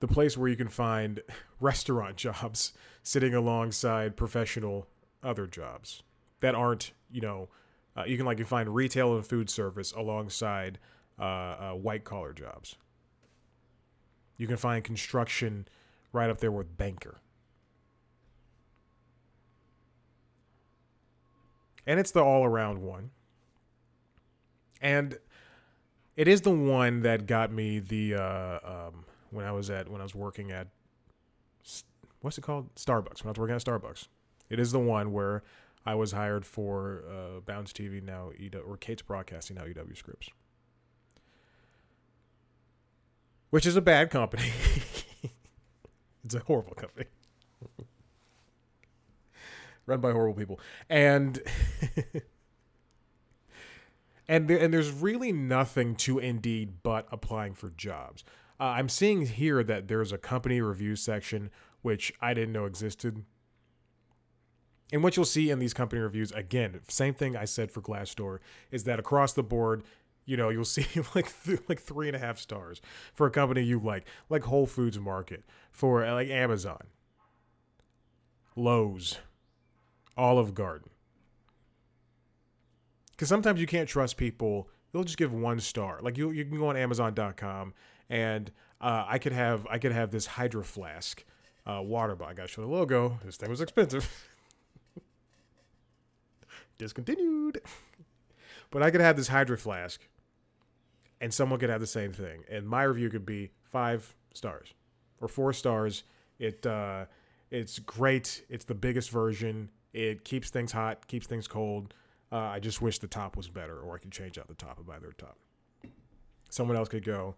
The 0.00 0.08
place 0.08 0.36
where 0.36 0.48
you 0.48 0.56
can 0.56 0.68
find 0.68 1.20
restaurant 1.60 2.16
jobs 2.16 2.72
sitting 3.02 3.34
alongside 3.34 4.16
professional 4.16 4.86
other 5.22 5.46
jobs 5.46 6.02
that 6.40 6.54
aren't, 6.54 6.92
you 7.10 7.20
know, 7.20 7.48
uh, 7.96 8.04
you 8.04 8.16
can 8.16 8.24
like 8.24 8.38
you 8.38 8.44
find 8.44 8.74
retail 8.74 9.14
and 9.14 9.26
food 9.26 9.50
service 9.50 9.92
alongside 9.92 10.78
uh, 11.18 11.22
uh, 11.22 11.72
white 11.72 12.04
collar 12.04 12.32
jobs. 12.32 12.76
You 14.40 14.46
can 14.46 14.56
find 14.56 14.82
construction 14.82 15.68
right 16.14 16.30
up 16.30 16.38
there 16.38 16.50
with 16.50 16.78
banker. 16.78 17.20
And 21.86 22.00
it's 22.00 22.10
the 22.10 22.24
all 22.24 22.46
around 22.46 22.80
one. 22.80 23.10
And 24.80 25.18
it 26.16 26.26
is 26.26 26.40
the 26.40 26.52
one 26.52 27.02
that 27.02 27.26
got 27.26 27.52
me 27.52 27.80
the 27.80 28.14
uh, 28.14 28.60
um, 28.64 29.04
when 29.28 29.44
I 29.44 29.52
was 29.52 29.68
at 29.68 29.90
when 29.90 30.00
I 30.00 30.04
was 30.04 30.14
working 30.14 30.50
at 30.50 30.68
what's 32.22 32.38
it 32.38 32.40
called 32.40 32.74
Starbucks 32.76 33.22
when 33.22 33.28
I 33.28 33.32
was 33.32 33.38
working 33.38 33.56
at 33.56 33.62
Starbucks. 33.62 34.08
It 34.48 34.58
is 34.58 34.72
the 34.72 34.80
one 34.80 35.12
where 35.12 35.42
I 35.84 35.94
was 35.96 36.12
hired 36.12 36.46
for 36.46 37.04
uh, 37.06 37.40
Bounce 37.40 37.74
TV 37.74 38.02
now 38.02 38.30
EW, 38.38 38.58
or 38.66 38.78
Katz 38.78 39.02
Broadcasting 39.02 39.56
now 39.56 39.66
EW 39.66 39.94
Scripps 39.94 40.30
which 43.50 43.66
is 43.66 43.76
a 43.76 43.80
bad 43.80 44.10
company. 44.10 44.50
it's 46.24 46.34
a 46.34 46.40
horrible 46.40 46.74
company. 46.74 47.06
Run 49.86 50.00
by 50.00 50.12
horrible 50.12 50.38
people. 50.38 50.60
And 50.88 51.42
and 54.28 54.46
there, 54.48 54.58
and 54.58 54.72
there's 54.72 54.92
really 54.92 55.32
nothing 55.32 55.96
to 55.96 56.18
Indeed 56.18 56.82
but 56.82 57.08
applying 57.10 57.54
for 57.54 57.70
jobs. 57.70 58.24
Uh, 58.60 58.64
I'm 58.64 58.88
seeing 58.88 59.26
here 59.26 59.64
that 59.64 59.88
there's 59.88 60.12
a 60.12 60.18
company 60.18 60.60
review 60.60 60.94
section 60.94 61.50
which 61.82 62.12
I 62.20 62.34
didn't 62.34 62.52
know 62.52 62.66
existed. 62.66 63.24
And 64.92 65.02
what 65.02 65.16
you'll 65.16 65.24
see 65.24 65.50
in 65.50 65.60
these 65.60 65.72
company 65.72 66.00
reviews, 66.02 66.30
again, 66.32 66.80
same 66.88 67.14
thing 67.14 67.36
I 67.36 67.44
said 67.44 67.70
for 67.70 67.80
Glassdoor, 67.80 68.38
is 68.70 68.84
that 68.84 68.98
across 68.98 69.32
the 69.32 69.42
board, 69.42 69.82
you 70.30 70.36
know, 70.36 70.48
you'll 70.48 70.64
see 70.64 70.86
like 71.16 71.28
th- 71.44 71.58
like 71.68 71.80
three 71.80 72.06
and 72.06 72.14
a 72.14 72.20
half 72.20 72.38
stars 72.38 72.80
for 73.12 73.26
a 73.26 73.30
company 73.32 73.62
you 73.62 73.80
like, 73.80 74.06
like 74.28 74.44
Whole 74.44 74.66
Foods 74.66 74.96
Market, 74.96 75.42
for 75.72 76.04
uh, 76.04 76.14
like 76.14 76.28
Amazon, 76.28 76.86
Lowe's, 78.54 79.18
Olive 80.16 80.54
Garden. 80.54 80.90
Because 83.10 83.28
sometimes 83.28 83.60
you 83.60 83.66
can't 83.66 83.88
trust 83.88 84.16
people; 84.16 84.68
they'll 84.92 85.02
just 85.02 85.18
give 85.18 85.34
one 85.34 85.58
star. 85.58 85.98
Like 86.00 86.16
you, 86.16 86.30
you 86.30 86.44
can 86.44 86.56
go 86.56 86.68
on 86.68 86.76
Amazon.com, 86.76 87.74
and 88.08 88.52
uh, 88.80 89.04
I 89.08 89.18
could 89.18 89.32
have 89.32 89.66
I 89.68 89.78
could 89.78 89.92
have 89.92 90.12
this 90.12 90.26
Hydro 90.26 90.62
Flask 90.62 91.24
uh, 91.66 91.82
water 91.82 92.14
bottle. 92.14 92.30
I 92.30 92.34
got 92.34 92.42
to 92.42 92.48
show 92.48 92.62
the 92.62 92.68
logo. 92.68 93.18
This 93.24 93.36
thing 93.36 93.50
was 93.50 93.60
expensive. 93.60 94.08
Discontinued. 96.78 97.62
But 98.72 98.84
I 98.84 98.92
could 98.92 99.00
have 99.00 99.16
this 99.16 99.26
Hydro 99.26 99.56
Flask 99.56 100.06
and 101.20 101.32
someone 101.32 101.58
could 101.58 101.70
have 101.70 101.80
the 101.80 101.86
same 101.86 102.12
thing. 102.12 102.44
And 102.50 102.66
my 102.66 102.82
review 102.82 103.10
could 103.10 103.26
be 103.26 103.50
five 103.62 104.14
stars 104.34 104.72
or 105.20 105.28
four 105.28 105.52
stars. 105.52 106.04
It 106.38 106.64
uh, 106.66 107.06
it's 107.50 107.78
great. 107.78 108.44
It's 108.48 108.64
the 108.64 108.74
biggest 108.74 109.10
version. 109.10 109.70
It 109.92 110.24
keeps 110.24 110.50
things 110.50 110.72
hot, 110.72 111.06
keeps 111.06 111.26
things 111.26 111.46
cold. 111.48 111.94
Uh, 112.32 112.36
I 112.36 112.60
just 112.60 112.80
wish 112.80 112.98
the 113.00 113.08
top 113.08 113.36
was 113.36 113.48
better, 113.48 113.80
or 113.80 113.96
I 113.96 113.98
could 113.98 114.12
change 114.12 114.38
out 114.38 114.46
the 114.46 114.54
top 114.54 114.78
and 114.78 114.86
buy 114.86 114.98
their 115.00 115.12
top. 115.12 115.36
Someone 116.48 116.76
else 116.76 116.88
could 116.88 117.04
go, 117.04 117.34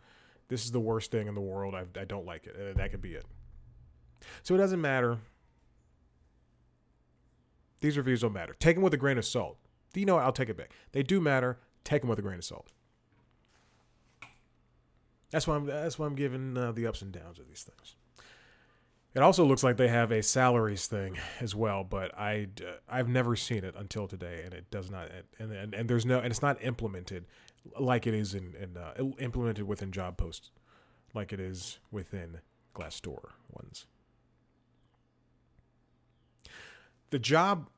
"This 0.48 0.64
is 0.64 0.70
the 0.70 0.80
worst 0.80 1.10
thing 1.10 1.28
in 1.28 1.34
the 1.34 1.40
world. 1.40 1.74
I, 1.74 1.84
I 1.98 2.04
don't 2.04 2.26
like 2.26 2.46
it." 2.46 2.56
And 2.56 2.76
that 2.76 2.90
could 2.90 3.00
be 3.02 3.14
it. 3.14 3.24
So 4.42 4.54
it 4.54 4.58
doesn't 4.58 4.80
matter. 4.80 5.18
These 7.80 7.96
reviews 7.96 8.20
don't 8.20 8.32
matter. 8.32 8.54
Take 8.60 8.76
them 8.76 8.84
with 8.84 8.94
a 8.94 8.98
grain 8.98 9.18
of 9.18 9.24
salt. 9.24 9.58
Do 9.92 9.98
you 9.98 10.06
know 10.06 10.14
what? 10.14 10.24
I'll 10.24 10.32
take 10.32 10.48
it 10.48 10.56
back. 10.56 10.72
They 10.92 11.02
do 11.02 11.20
matter. 11.20 11.58
Take 11.84 12.02
them 12.02 12.08
with 12.08 12.18
a 12.18 12.22
grain 12.22 12.38
of 12.38 12.44
salt. 12.44 12.70
That's 15.32 15.46
why 15.46 15.56
I'm. 15.56 15.66
That's 15.66 15.98
why 15.98 16.06
I'm 16.06 16.14
giving 16.14 16.56
uh, 16.56 16.70
the 16.72 16.86
ups 16.86 17.02
and 17.02 17.10
downs 17.10 17.40
of 17.40 17.48
these 17.48 17.62
things. 17.64 17.96
It 19.14 19.20
also 19.20 19.44
looks 19.44 19.62
like 19.62 19.76
they 19.76 19.88
have 19.88 20.10
a 20.10 20.22
salaries 20.22 20.86
thing 20.86 21.18
as 21.40 21.54
well, 21.54 21.84
but 21.84 22.16
I 22.16 22.48
I've 22.88 23.08
never 23.08 23.34
seen 23.34 23.64
it 23.64 23.74
until 23.76 24.06
today, 24.06 24.42
and 24.44 24.54
it 24.54 24.70
does 24.70 24.90
not 24.90 25.08
and 25.38 25.50
and, 25.52 25.74
and 25.74 25.88
there's 25.88 26.06
no 26.06 26.18
and 26.18 26.28
it's 26.28 26.42
not 26.42 26.62
implemented 26.62 27.24
like 27.78 28.06
it 28.06 28.14
is 28.14 28.34
in, 28.34 28.54
in 28.60 28.76
uh, 28.76 28.94
implemented 29.18 29.66
within 29.66 29.92
job 29.92 30.16
posts, 30.16 30.50
like 31.14 31.32
it 31.32 31.40
is 31.40 31.78
within 31.90 32.40
Glassdoor 32.74 33.30
ones. 33.50 33.86
The 37.10 37.18
job 37.18 37.68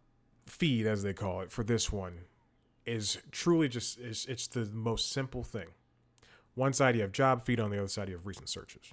feed, 0.46 0.87
as 0.87 1.02
they 1.02 1.12
call 1.12 1.40
it, 1.40 1.50
for 1.50 1.64
this 1.64 1.92
one 1.92 2.20
is 2.87 3.18
truly 3.30 3.68
just 3.68 3.99
is 3.99 4.26
it's 4.28 4.46
the 4.46 4.66
most 4.66 5.11
simple 5.11 5.42
thing. 5.42 5.68
One 6.54 6.73
side 6.73 6.94
you 6.94 7.02
have 7.02 7.12
job 7.12 7.44
feed, 7.44 7.61
on 7.61 7.70
the 7.70 7.78
other 7.78 7.88
side 7.88 8.08
you 8.08 8.14
have 8.14 8.26
recent 8.26 8.49
searches. 8.49 8.92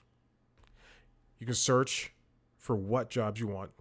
You 1.40 1.46
can 1.46 1.56
search 1.56 2.14
for 2.58 2.76
what 2.76 3.10
jobs 3.10 3.40
you 3.40 3.48
want, 3.48 3.72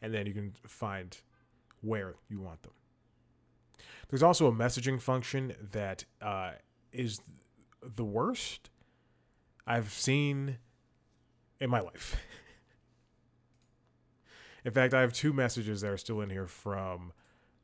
and 0.00 0.12
then 0.12 0.26
you 0.26 0.32
can 0.32 0.52
find 0.66 1.16
where 1.80 2.14
you 2.28 2.40
want 2.40 2.62
them. 2.62 2.72
There's 4.08 4.22
also 4.22 4.46
a 4.46 4.52
messaging 4.52 5.00
function 5.00 5.54
that 5.72 6.04
uh, 6.20 6.52
is 6.92 7.20
the 7.82 8.04
worst 8.04 8.70
I've 9.66 9.92
seen 9.92 10.58
in 11.60 11.70
my 11.70 11.80
life. 11.80 12.16
in 14.64 14.72
fact, 14.72 14.94
I 14.94 15.00
have 15.00 15.12
two 15.12 15.32
messages 15.32 15.80
that 15.82 15.90
are 15.90 15.96
still 15.96 16.20
in 16.20 16.30
here 16.30 16.46
from 16.46 17.12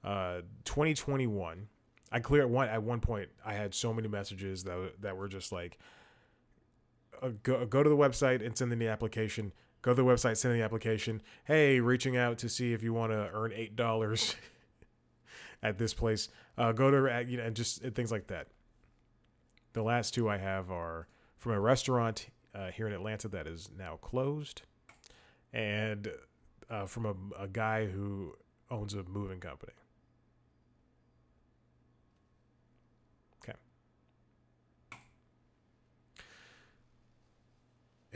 uh, 0.04 0.42
2021. 0.64 1.68
I 2.12 2.20
cleared 2.20 2.50
one 2.50 2.68
at 2.68 2.82
one 2.82 3.00
point. 3.00 3.28
I 3.44 3.54
had 3.54 3.74
so 3.74 3.92
many 3.92 4.08
messages 4.08 4.64
that 4.64 4.92
that 5.00 5.16
were 5.16 5.28
just 5.28 5.52
like, 5.52 5.78
uh, 7.22 7.30
go 7.42 7.66
go 7.66 7.82
to 7.82 7.88
the 7.90 7.96
website 7.96 8.44
and 8.44 8.56
send 8.56 8.72
in 8.72 8.78
the 8.78 8.88
application. 8.88 9.52
Go 9.82 9.92
to 9.92 9.94
the 9.94 10.04
website, 10.04 10.36
send 10.36 10.52
in 10.52 10.58
the 10.58 10.64
application. 10.64 11.22
Hey, 11.44 11.80
reaching 11.80 12.16
out 12.16 12.38
to 12.38 12.48
see 12.48 12.72
if 12.72 12.82
you 12.82 12.92
want 12.92 13.12
to 13.12 13.30
earn 13.32 13.52
eight 13.54 13.76
dollars 13.76 14.36
at 15.62 15.78
this 15.78 15.94
place. 15.94 16.28
Uh, 16.56 16.72
go 16.72 16.90
to 16.90 17.14
uh, 17.14 17.20
you 17.20 17.36
know, 17.36 17.44
and 17.44 17.56
just 17.56 17.82
things 17.82 18.12
like 18.12 18.28
that. 18.28 18.48
The 19.72 19.82
last 19.82 20.14
two 20.14 20.28
I 20.28 20.38
have 20.38 20.70
are 20.70 21.06
from 21.36 21.52
a 21.52 21.60
restaurant 21.60 22.28
uh, 22.54 22.70
here 22.70 22.86
in 22.86 22.92
Atlanta 22.94 23.28
that 23.28 23.46
is 23.46 23.68
now 23.76 23.96
closed, 23.96 24.62
and 25.52 26.08
uh, 26.70 26.86
from 26.86 27.06
a, 27.06 27.42
a 27.42 27.48
guy 27.48 27.86
who 27.86 28.34
owns 28.70 28.94
a 28.94 29.02
moving 29.04 29.40
company. 29.40 29.72
Okay. 33.42 33.56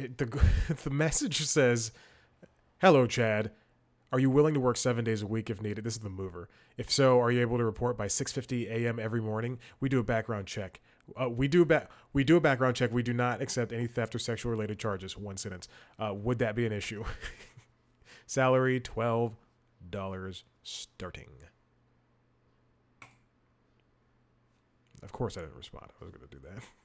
It, 0.00 0.16
the 0.18 0.26
the 0.84 0.90
message 0.90 1.42
says, 1.42 1.92
"Hello, 2.78 3.06
Chad. 3.06 3.50
Are 4.12 4.18
you 4.18 4.30
willing 4.30 4.54
to 4.54 4.60
work 4.60 4.76
seven 4.76 5.04
days 5.04 5.22
a 5.22 5.26
week 5.26 5.50
if 5.50 5.62
needed? 5.62 5.84
This 5.84 5.94
is 5.94 6.00
the 6.00 6.08
mover. 6.10 6.48
If 6.76 6.90
so, 6.90 7.20
are 7.20 7.30
you 7.30 7.40
able 7.42 7.58
to 7.58 7.64
report 7.64 7.96
by 7.96 8.06
6:50 8.06 8.68
a.m. 8.68 8.98
every 8.98 9.20
morning? 9.20 9.58
We 9.78 9.88
do 9.88 10.00
a 10.00 10.02
background 10.02 10.46
check. 10.46 10.80
Uh, 11.20 11.28
we 11.28 11.48
do 11.48 11.62
a 11.62 11.66
ba- 11.66 11.88
we 12.12 12.24
do 12.24 12.36
a 12.36 12.40
background 12.40 12.76
check. 12.76 12.90
We 12.90 13.02
do 13.02 13.12
not 13.12 13.42
accept 13.42 13.72
any 13.72 13.86
theft 13.86 14.14
or 14.14 14.18
sexual 14.18 14.50
related 14.50 14.78
charges. 14.78 15.16
One 15.16 15.36
sentence. 15.36 15.68
Uh, 15.98 16.14
would 16.14 16.38
that 16.38 16.54
be 16.54 16.64
an 16.66 16.72
issue? 16.72 17.04
Salary 18.26 18.80
twelve 18.80 19.36
dollars 19.90 20.44
starting. 20.62 21.28
Of 25.02 25.12
course, 25.12 25.36
I 25.36 25.40
didn't 25.40 25.56
respond. 25.56 25.86
I 26.00 26.04
was 26.04 26.12
going 26.12 26.28
to 26.28 26.36
do 26.36 26.42
that. 26.42 26.62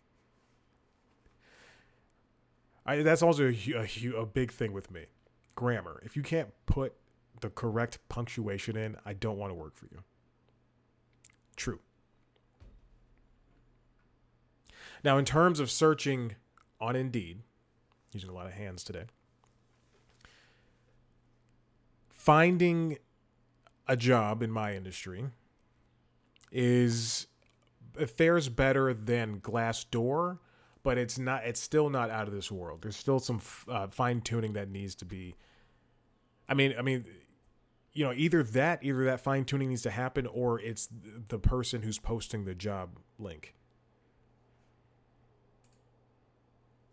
I, 2.86 2.98
that's 3.02 3.22
also 3.22 3.52
a, 3.52 3.74
a, 3.74 4.22
a 4.22 4.26
big 4.26 4.52
thing 4.52 4.74
with 4.74 4.92
me. 4.92 5.06
Grammar. 5.56 6.02
If 6.06 6.16
you 6.16 6.22
can't 6.22 6.50
put 6.66 6.94
the 7.42 7.50
correct 7.50 8.00
punctuation 8.10 8.76
in, 8.76 8.98
I 9.06 9.14
don't 9.14 9.38
want 9.38 9.52
to 9.52 9.56
work 9.56 9.76
for 9.76 9.88
you. 9.92 10.04
True. 11.56 11.80
Now, 15.04 15.18
in 15.18 15.26
terms 15.26 15.60
of 15.60 15.70
searching 15.70 16.36
on 16.82 16.96
Indeed, 16.96 17.42
using 18.12 18.30
a 18.30 18.34
lot 18.34 18.48
of 18.48 18.54
hands 18.54 18.84
today, 18.84 19.06
finding 22.10 22.98
a 23.88 23.96
job 23.96 24.42
in 24.42 24.52
my 24.52 24.76
industry 24.76 25.26
is 26.52 27.28
it 28.00 28.10
fares 28.10 28.50
better 28.50 28.94
than 28.94 29.40
Glassdoor, 29.40 30.40
but 30.86 31.00
it's 31.00 31.18
not. 31.18 31.44
It's 31.46 31.60
still 31.60 31.90
not 31.90 32.12
out 32.12 32.28
of 32.28 32.34
this 32.34 32.52
world. 32.52 32.84
There's 32.84 32.96
still 32.96 33.18
some 33.18 33.42
uh, 33.68 33.88
fine 33.88 34.22
tuning 34.22 34.54
that 34.54 34.70
needs 34.70 34.94
to 34.96 35.06
be. 35.06 35.36
I 36.48 36.54
mean, 36.54 36.76
I 36.78 36.84
mean, 36.84 37.06
you 37.92 38.06
know, 38.06 38.14
either 38.16 38.44
that, 38.44 38.84
either 38.84 39.04
that 39.06 39.20
fine 39.20 39.46
tuning 39.46 39.70
needs 39.70 39.82
to 39.82 39.90
happen, 39.90 40.28
or 40.28 40.62
it's 40.62 40.88
the 41.28 41.40
person 41.40 41.82
who's 41.82 41.98
posting 41.98 42.46
the 42.46 42.54
job 42.54 43.00
link. 43.18 43.56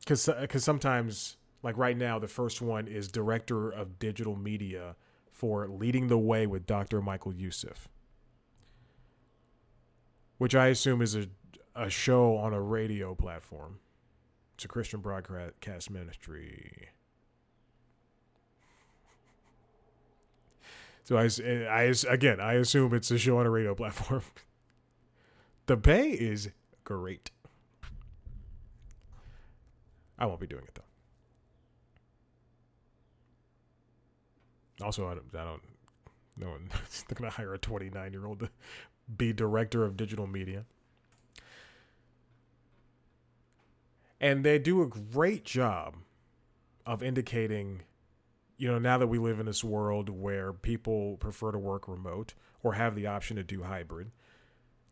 Because 0.00 0.26
because 0.40 0.64
sometimes, 0.64 1.36
like 1.62 1.76
right 1.76 1.96
now, 1.96 2.18
the 2.18 2.28
first 2.28 2.62
one 2.62 2.88
is 2.88 3.08
director 3.08 3.68
of 3.68 3.98
digital 3.98 4.36
media 4.36 4.96
for 5.30 5.68
leading 5.68 6.08
the 6.08 6.18
way 6.18 6.46
with 6.46 6.64
Dr. 6.64 7.02
Michael 7.02 7.34
Youssef, 7.34 7.88
which 10.38 10.54
I 10.54 10.68
assume 10.68 11.02
is 11.02 11.14
a 11.14 11.26
a 11.74 11.90
show 11.90 12.36
on 12.36 12.52
a 12.52 12.60
radio 12.60 13.14
platform. 13.14 13.78
It's 14.62 14.66
a 14.66 14.68
Christian 14.68 15.00
broadcast 15.00 15.90
ministry. 15.90 16.90
So 21.02 21.16
I, 21.16 21.24
I 21.68 21.92
again, 22.08 22.38
I 22.38 22.52
assume 22.52 22.94
it's 22.94 23.10
a 23.10 23.18
show 23.18 23.38
on 23.38 23.46
a 23.46 23.50
radio 23.50 23.74
platform. 23.74 24.22
the 25.66 25.76
pay 25.76 26.10
is 26.10 26.50
great. 26.84 27.32
I 30.16 30.26
won't 30.26 30.38
be 30.38 30.46
doing 30.46 30.62
it 30.62 30.78
though. 34.78 34.86
Also, 34.86 35.08
I 35.08 35.14
don't, 35.14 35.24
I 35.34 35.42
don't 35.42 35.62
no 36.36 36.50
one's 36.50 37.04
going 37.12 37.28
to 37.28 37.36
hire 37.36 37.52
a 37.52 37.58
29 37.58 38.12
year 38.12 38.26
old 38.26 38.38
to 38.38 38.50
be 39.16 39.32
director 39.32 39.82
of 39.82 39.96
digital 39.96 40.28
media. 40.28 40.66
And 44.22 44.44
they 44.44 44.58
do 44.58 44.80
a 44.80 44.86
great 44.86 45.44
job 45.44 45.96
of 46.86 47.02
indicating 47.02 47.82
you 48.62 48.68
know, 48.68 48.78
now 48.78 48.96
that 48.96 49.08
we 49.08 49.18
live 49.18 49.40
in 49.40 49.46
this 49.46 49.64
world 49.64 50.08
where 50.08 50.52
people 50.52 51.16
prefer 51.16 51.50
to 51.50 51.58
work 51.58 51.88
remote 51.88 52.34
or 52.62 52.74
have 52.74 52.94
the 52.94 53.08
option 53.08 53.36
to 53.36 53.42
do 53.42 53.64
hybrid, 53.64 54.12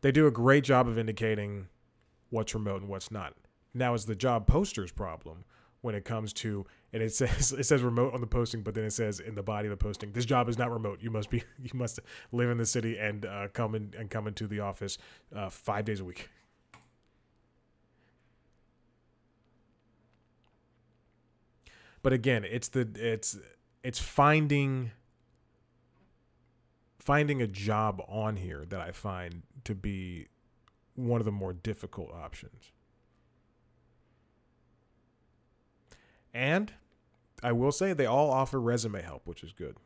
they 0.01 0.11
do 0.11 0.27
a 0.27 0.33
great 0.33 0.65
job 0.65 0.89
of 0.89 0.99
indicating 0.99 1.69
what's 2.31 2.53
remote 2.53 2.81
and 2.81 2.91
what's 2.91 3.13
not. 3.13 3.35
Now 3.73 3.95
is 3.95 4.07
the 4.07 4.17
job 4.17 4.49
posters 4.49 4.91
problem 4.91 5.45
when 5.83 5.95
it 5.95 6.05
comes 6.05 6.33
to 6.33 6.67
and 6.93 7.01
it 7.01 7.15
says 7.15 7.53
it 7.59 7.63
says 7.63 7.83
remote 7.83 8.13
on 8.13 8.21
the 8.21 8.27
posting, 8.27 8.63
but 8.63 8.75
then 8.75 8.83
it 8.83 8.93
says 8.93 9.21
in 9.21 9.37
the 9.37 9.43
body 9.45 9.69
of 9.69 9.71
the 9.71 9.77
posting, 9.77 10.11
this 10.11 10.27
job 10.27 10.49
is 10.49 10.59
not 10.59 10.73
remote. 10.73 10.99
You 11.01 11.13
must 11.13 11.31
be 11.31 11.45
you 11.63 11.71
must 11.75 12.01
live 12.33 12.51
in 12.51 12.59
the 12.59 12.67
city 12.67 12.99
and 12.99 13.25
uh, 13.25 13.47
come 13.53 13.77
in 13.77 13.95
and 13.97 14.11
come 14.11 14.27
into 14.27 14.49
the 14.49 14.59
office 14.59 14.99
uh, 15.33 15.49
five 15.49 15.85
days 15.85 16.01
a 16.01 16.05
week. 16.05 16.29
But 22.03 22.13
again, 22.13 22.45
it's 22.45 22.69
the 22.69 22.89
it's 22.95 23.39
it's 23.83 23.99
finding 23.99 24.93
finding 26.99 27.43
a 27.43 27.47
job 27.47 28.03
on 28.09 28.37
here 28.37 28.65
that 28.69 28.81
I 28.81 28.93
find 28.93 29.43
to 29.65 29.75
be 29.75 30.29
one 30.95 31.21
of 31.21 31.25
the 31.25 31.33
more 31.33 31.53
difficult 31.53 32.13
options. 32.13 32.73
And 36.33 36.73
I 37.43 37.53
will 37.53 37.73
say 37.73 37.93
they 37.93 38.07
all 38.07 38.31
offer 38.31 38.61
resume 38.61 39.03
help, 39.03 39.27
which 39.27 39.43
is 39.43 39.53
good. 39.53 39.77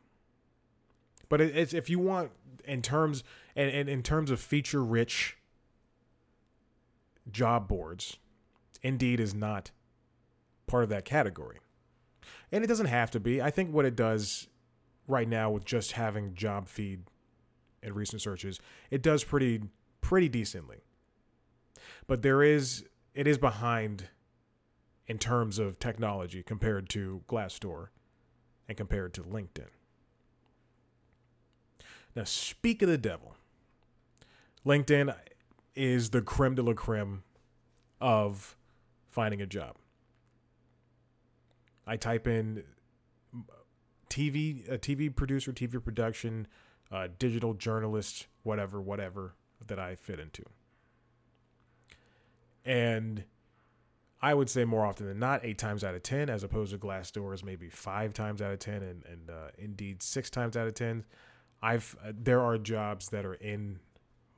But 1.27 1.41
it's 1.41 1.73
if 1.73 1.89
you 1.89 1.99
want 1.99 2.31
in 2.65 2.81
terms 2.81 3.23
and, 3.55 3.69
and 3.69 3.89
in 3.89 4.03
terms 4.03 4.29
of 4.29 4.39
feature 4.39 4.83
rich 4.83 5.37
job 7.31 7.67
boards, 7.67 8.17
Indeed 8.83 9.19
is 9.19 9.33
not 9.33 9.71
part 10.67 10.83
of 10.83 10.89
that 10.89 11.05
category 11.05 11.59
and 12.55 12.63
it 12.63 12.67
doesn't 12.67 12.85
have 12.85 13.11
to 13.11 13.19
be. 13.19 13.41
I 13.41 13.51
think 13.51 13.73
what 13.73 13.83
it 13.83 13.97
does 13.97 14.47
right 15.09 15.27
now 15.27 15.51
with 15.51 15.65
just 15.65 15.91
having 15.91 16.33
job 16.35 16.69
feed 16.69 17.01
and 17.83 17.93
recent 17.93 18.21
searches, 18.21 18.61
it 18.89 19.03
does 19.03 19.25
pretty 19.25 19.63
pretty 19.99 20.29
decently. 20.29 20.77
But 22.07 22.21
there 22.21 22.41
is 22.41 22.85
it 23.13 23.27
is 23.27 23.37
behind 23.37 24.07
in 25.05 25.17
terms 25.17 25.59
of 25.59 25.79
technology 25.79 26.43
compared 26.43 26.87
to 26.89 27.23
Glassdoor 27.27 27.89
and 28.69 28.77
compared 28.77 29.13
to 29.15 29.21
LinkedIn. 29.21 29.67
Now, 32.15 32.23
speak 32.23 32.81
of 32.81 32.87
the 32.87 32.97
devil. 32.97 33.35
LinkedIn 34.65 35.13
is 35.75 36.11
the 36.11 36.21
creme 36.21 36.55
de 36.55 36.63
la 36.63 36.73
creme 36.73 37.23
of 37.99 38.55
finding 39.09 39.41
a 39.41 39.45
job. 39.45 39.75
I 41.87 41.97
type 41.97 42.27
in 42.27 42.63
TV, 44.09 44.69
a 44.71 44.77
TV 44.77 45.13
producer, 45.13 45.51
TV 45.51 45.83
production, 45.83 46.47
uh, 46.91 47.07
digital 47.19 47.53
journalist, 47.53 48.27
whatever, 48.43 48.81
whatever 48.81 49.35
that 49.67 49.79
I 49.79 49.95
fit 49.95 50.19
into. 50.19 50.43
And 52.63 53.23
I 54.21 54.33
would 54.33 54.49
say 54.49 54.65
more 54.65 54.85
often 54.85 55.07
than 55.07 55.19
not, 55.19 55.41
eight 55.43 55.57
times 55.57 55.83
out 55.83 55.93
of 55.93 56.03
10, 56.03 56.29
as 56.29 56.43
opposed 56.43 56.71
to 56.71 56.77
Glassdoor's 56.77 57.43
maybe 57.43 57.69
five 57.69 58.13
times 58.13 58.41
out 58.41 58.51
of 58.51 58.59
10, 58.59 58.75
and, 58.75 59.05
and 59.05 59.29
uh, 59.29 59.49
indeed 59.57 60.01
six 60.01 60.29
times 60.29 60.57
out 60.57 60.67
of 60.67 60.73
10. 60.73 61.05
I've, 61.61 61.95
uh, 62.03 62.11
there 62.17 62.41
are 62.41 62.57
jobs 62.57 63.09
that 63.09 63.25
are 63.25 63.35
in 63.35 63.79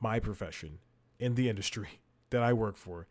my 0.00 0.18
profession, 0.18 0.78
in 1.18 1.34
the 1.34 1.48
industry 1.48 1.88
that 2.30 2.42
I 2.42 2.52
work 2.52 2.76
for, 2.76 3.06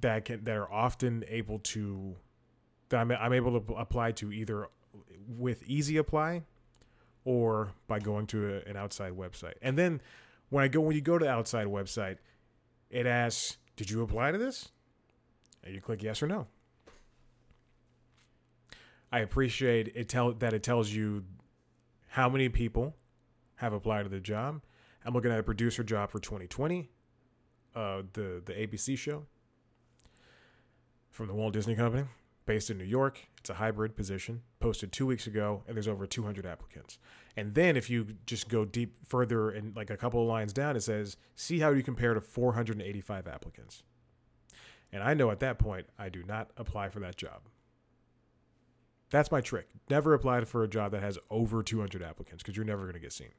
that 0.00 0.24
can, 0.24 0.44
that 0.44 0.56
are 0.56 0.70
often 0.70 1.24
able 1.28 1.58
to, 1.58 2.16
that 2.88 3.00
I'm, 3.00 3.10
I'm 3.12 3.32
able 3.32 3.60
to 3.60 3.74
apply 3.74 4.12
to 4.12 4.32
either 4.32 4.68
with 5.38 5.62
easy 5.64 5.96
apply 5.96 6.42
or 7.24 7.72
by 7.86 7.98
going 7.98 8.26
to 8.28 8.54
a, 8.54 8.70
an 8.70 8.76
outside 8.76 9.12
website. 9.12 9.54
And 9.62 9.78
then 9.78 10.00
when 10.48 10.64
I 10.64 10.68
go, 10.68 10.80
when 10.80 10.94
you 10.94 11.02
go 11.02 11.18
to 11.18 11.24
the 11.24 11.30
outside 11.30 11.66
website, 11.66 12.16
it 12.90 13.06
asks, 13.06 13.58
did 13.76 13.90
you 13.90 14.02
apply 14.02 14.32
to 14.32 14.38
this? 14.38 14.70
And 15.62 15.74
you 15.74 15.80
click 15.80 16.02
yes 16.02 16.22
or 16.22 16.26
no. 16.26 16.46
I 19.12 19.20
appreciate 19.20 19.92
it 19.94 20.08
tell 20.08 20.32
that 20.34 20.52
it 20.52 20.62
tells 20.62 20.90
you 20.90 21.24
how 22.08 22.28
many 22.28 22.48
people 22.48 22.94
have 23.56 23.72
applied 23.72 24.04
to 24.04 24.08
the 24.08 24.20
job. 24.20 24.62
I'm 25.04 25.14
looking 25.14 25.32
at 25.32 25.38
a 25.38 25.42
producer 25.42 25.82
job 25.82 26.10
for 26.10 26.20
2020, 26.20 26.88
uh, 27.74 28.02
the 28.12 28.42
the 28.44 28.52
ABC 28.52 28.96
show 28.96 29.26
from 31.10 31.26
the 31.26 31.34
Walt 31.34 31.52
Disney 31.52 31.74
Company, 31.74 32.04
based 32.46 32.70
in 32.70 32.78
New 32.78 32.84
York. 32.84 33.28
It's 33.38 33.50
a 33.50 33.54
hybrid 33.54 33.96
position, 33.96 34.42
posted 34.58 34.92
two 34.92 35.06
weeks 35.06 35.26
ago, 35.26 35.62
and 35.66 35.76
there's 35.76 35.88
over 35.88 36.06
200 36.06 36.46
applicants. 36.46 36.98
And 37.36 37.54
then 37.54 37.76
if 37.76 37.88
you 37.88 38.06
just 38.26 38.48
go 38.48 38.64
deep 38.64 38.96
further 39.06 39.50
and 39.50 39.74
like 39.76 39.90
a 39.90 39.96
couple 39.96 40.20
of 40.20 40.28
lines 40.28 40.52
down, 40.52 40.76
it 40.76 40.82
says, 40.82 41.16
see 41.34 41.60
how 41.60 41.70
you 41.70 41.82
compare 41.82 42.14
to 42.14 42.20
485 42.20 43.28
applicants. 43.28 43.82
And 44.92 45.02
I 45.02 45.14
know 45.14 45.30
at 45.30 45.40
that 45.40 45.58
point, 45.58 45.86
I 45.98 46.08
do 46.08 46.22
not 46.24 46.50
apply 46.56 46.88
for 46.88 47.00
that 47.00 47.16
job. 47.16 47.42
That's 49.10 49.30
my 49.30 49.40
trick. 49.40 49.68
Never 49.88 50.14
apply 50.14 50.44
for 50.44 50.62
a 50.62 50.68
job 50.68 50.92
that 50.92 51.02
has 51.02 51.18
over 51.30 51.62
200 51.62 52.02
applicants 52.02 52.42
because 52.42 52.56
you're 52.56 52.64
never 52.64 52.82
going 52.82 52.94
to 52.94 53.00
get 53.00 53.12
seen. 53.12 53.32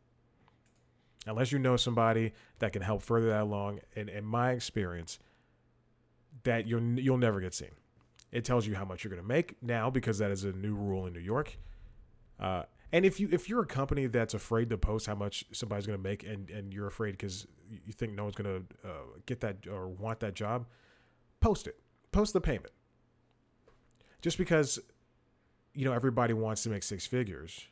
Unless 1.26 1.52
you 1.52 1.60
know 1.60 1.78
somebody 1.78 2.34
that 2.60 2.74
can 2.74 2.82
help 2.82 3.02
further 3.02 3.28
that 3.28 3.44
along. 3.44 3.80
And 3.96 4.10
in 4.10 4.26
my 4.26 4.52
experience, 4.52 5.20
that 6.44 6.68
you'll, 6.68 7.00
you'll 7.00 7.18
never 7.18 7.40
get 7.40 7.54
seen. 7.54 7.72
It 8.32 8.46
tells 8.46 8.66
you 8.66 8.76
how 8.76 8.86
much 8.86 9.04
you're 9.04 9.12
going 9.12 9.22
to 9.22 9.28
make 9.28 9.62
now 9.62 9.90
because 9.90 10.18
that 10.20 10.32
is 10.32 10.44
a 10.44 10.54
new 10.54 10.74
rule 10.74 11.06
in 11.06 11.14
New 11.14 11.20
York. 11.20 11.58
Uh, 12.40 12.64
and 12.94 13.06
if 13.06 13.20
you 13.20 13.30
if 13.32 13.48
you're 13.48 13.62
a 13.62 13.68
company 13.68 14.08
that's 14.08 14.34
afraid 14.34 14.70
to 14.70 14.78
post 14.78 15.08
how 15.08 15.16
much 15.16 15.46
somebody's 15.52 15.86
going 15.86 15.98
to 15.98 16.04
make, 16.04 16.24
and 16.24 16.50
and 16.50 16.74
you're 16.74 16.88
afraid 16.88 17.12
because 17.12 17.48
you 17.70 17.94
think 17.94 18.14
no 18.14 18.24
one's 18.24 18.36
going 18.36 18.66
to 18.84 18.90
uh, 18.90 19.04
get 19.26 19.40
that 19.42 19.68
or 19.68 19.88
want 19.88 20.20
that 20.22 20.34
job, 20.34 20.66
post 21.40 21.68
it. 21.68 21.80
Post 22.12 22.34
the 22.34 22.42
payment. 22.42 22.72
Just 24.22 24.38
because 24.38 24.80
you 25.74 25.86
know 25.86 25.94
everybody 25.94 26.34
wants 26.34 26.64
to 26.64 26.70
make 26.70 26.84
six 26.84 27.08
figures, 27.08 27.68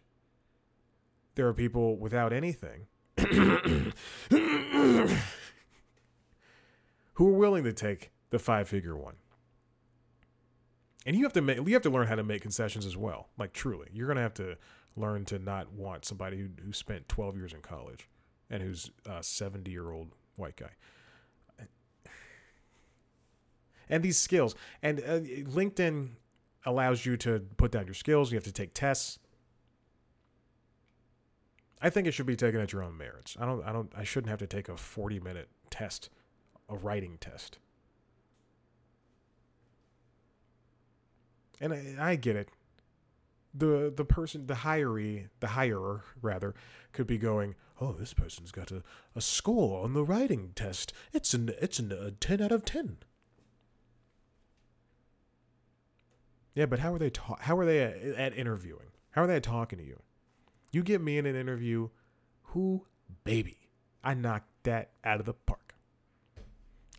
there 1.35 1.47
are 1.47 1.53
people 1.53 1.97
without 1.97 2.31
anything 2.31 2.87
who 7.13 7.27
are 7.27 7.37
willing 7.37 7.65
to 7.65 7.73
take 7.73 8.11
the 8.29 8.39
five 8.39 8.67
figure 8.67 8.95
one. 8.95 9.15
And 11.05 11.15
you 11.15 11.23
have 11.23 11.33
to 11.33 11.41
make 11.41 11.57
you 11.57 11.73
have 11.73 11.81
to 11.83 11.89
learn 11.89 12.07
how 12.07 12.15
to 12.15 12.23
make 12.23 12.41
concessions 12.41 12.85
as 12.85 12.97
well. 12.97 13.29
Like 13.37 13.53
truly, 13.53 13.87
you're 13.93 14.07
gonna 14.07 14.21
have 14.21 14.33
to 14.35 14.57
learn 14.95 15.25
to 15.25 15.39
not 15.39 15.71
want 15.71 16.05
somebody 16.05 16.37
who 16.37 16.49
who 16.63 16.73
spent 16.73 17.07
12 17.09 17.37
years 17.37 17.53
in 17.53 17.61
college 17.61 18.07
and 18.49 18.61
who's 18.61 18.91
a 19.05 19.23
70 19.23 19.71
year 19.71 19.91
old 19.91 20.09
white 20.35 20.55
guy. 20.55 20.71
And 23.89 24.03
these 24.03 24.17
skills 24.17 24.55
and 24.83 24.99
uh, 24.99 25.19
LinkedIn 25.19 26.09
allows 26.65 27.05
you 27.05 27.17
to 27.17 27.39
put 27.57 27.71
down 27.71 27.85
your 27.85 27.95
skills. 27.95 28.31
You 28.31 28.37
have 28.37 28.43
to 28.43 28.51
take 28.51 28.73
tests. 28.73 29.19
I 31.81 31.89
think 31.89 32.07
it 32.07 32.11
should 32.11 32.25
be 32.25 32.35
taken 32.35 32.59
at 32.59 32.73
your 32.73 32.83
own 32.83 32.97
merits. 32.97 33.37
I 33.39 33.45
don't. 33.45 33.63
I 33.63 33.71
don't. 33.71 33.91
I 33.95 34.03
shouldn't 34.03 34.29
have 34.29 34.39
to 34.39 34.47
take 34.47 34.69
a 34.69 34.75
40 34.77 35.19
minute 35.21 35.49
test, 35.69 36.09
a 36.67 36.75
writing 36.75 37.17
test. 37.19 37.57
And 41.59 41.73
I, 41.73 42.11
I 42.11 42.15
get 42.15 42.35
it. 42.35 42.49
The 43.53 43.91
the 43.95 44.05
person, 44.05 44.47
the 44.47 44.53
hiree, 44.55 45.29
the 45.39 45.47
hirer 45.47 46.01
rather, 46.21 46.53
could 46.93 47.07
be 47.07 47.17
going, 47.17 47.55
"Oh, 47.81 47.93
this 47.93 48.13
person's 48.13 48.51
got 48.51 48.71
a, 48.71 48.83
a 49.15 49.21
score 49.21 49.83
on 49.83 49.93
the 49.93 50.03
writing 50.03 50.51
test. 50.55 50.93
It's 51.13 51.33
an 51.33 51.51
it's 51.59 51.79
an, 51.79 51.91
a 51.91 52.11
ten 52.11 52.41
out 52.41 52.51
of 52.51 52.63
ten. 52.63 52.97
Yeah, 56.53 56.65
but 56.67 56.79
how 56.79 56.93
are 56.93 56.99
they 56.99 57.09
ta- 57.09 57.37
how 57.39 57.57
are 57.57 57.65
they 57.65 57.81
at, 57.81 57.97
at 57.97 58.37
interviewing? 58.37 58.91
How 59.11 59.23
are 59.23 59.27
they 59.27 59.39
talking 59.39 59.79
to 59.79 59.85
you? 59.85 60.01
You 60.71 60.83
get 60.83 61.01
me 61.01 61.17
in 61.17 61.25
an 61.25 61.35
interview, 61.35 61.89
who 62.43 62.85
baby, 63.23 63.57
I 64.03 64.13
knocked 64.13 64.63
that 64.63 64.91
out 65.03 65.19
of 65.19 65.25
the 65.25 65.33
park. 65.33 65.73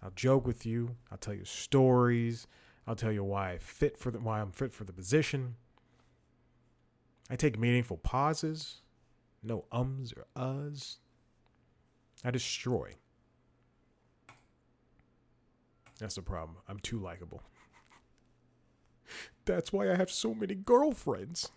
I'll 0.02 0.10
joke 0.10 0.46
with 0.46 0.64
you. 0.66 0.96
I'll 1.10 1.18
tell 1.18 1.34
you 1.34 1.44
stories. 1.44 2.46
I'll 2.86 2.96
tell 2.96 3.12
you 3.12 3.24
why 3.24 3.52
I 3.52 3.58
fit 3.58 3.98
for 3.98 4.10
the 4.10 4.18
why 4.18 4.40
I'm 4.40 4.52
fit 4.52 4.72
for 4.72 4.84
the 4.84 4.92
position. 4.92 5.56
I 7.28 7.36
take 7.36 7.58
meaningful 7.58 7.98
pauses, 7.98 8.82
no 9.42 9.64
ums 9.70 10.12
or 10.12 10.26
uhs. 10.36 10.96
I 12.24 12.30
destroy. 12.30 12.96
That's 15.98 16.14
the 16.14 16.22
problem. 16.22 16.58
I'm 16.66 16.80
too 16.80 16.98
likable. 16.98 17.42
That's 19.44 19.72
why 19.72 19.90
I 19.90 19.96
have 19.96 20.10
so 20.10 20.34
many 20.34 20.54
girlfriends. 20.54 21.50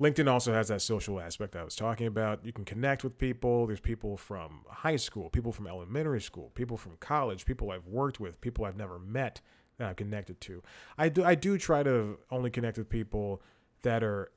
LinkedIn 0.00 0.30
also 0.30 0.52
has 0.52 0.68
that 0.68 0.80
social 0.80 1.20
aspect 1.20 1.56
I 1.56 1.64
was 1.64 1.74
talking 1.74 2.06
about. 2.06 2.44
You 2.44 2.52
can 2.52 2.64
connect 2.64 3.02
with 3.02 3.18
people. 3.18 3.66
There's 3.66 3.80
people 3.80 4.16
from 4.16 4.64
high 4.68 4.96
school, 4.96 5.28
people 5.28 5.50
from 5.50 5.66
elementary 5.66 6.20
school, 6.20 6.52
people 6.54 6.76
from 6.76 6.96
college, 7.00 7.44
people 7.44 7.72
I've 7.72 7.86
worked 7.86 8.20
with, 8.20 8.40
people 8.40 8.64
I've 8.64 8.76
never 8.76 8.98
met 9.00 9.40
that 9.78 9.88
I've 9.90 9.96
connected 9.96 10.40
to. 10.42 10.62
I 10.96 11.08
do 11.08 11.24
I 11.24 11.34
do 11.34 11.58
try 11.58 11.82
to 11.82 12.18
only 12.30 12.50
connect 12.50 12.78
with 12.78 12.88
people 12.88 13.42
that 13.82 14.04
are 14.04 14.30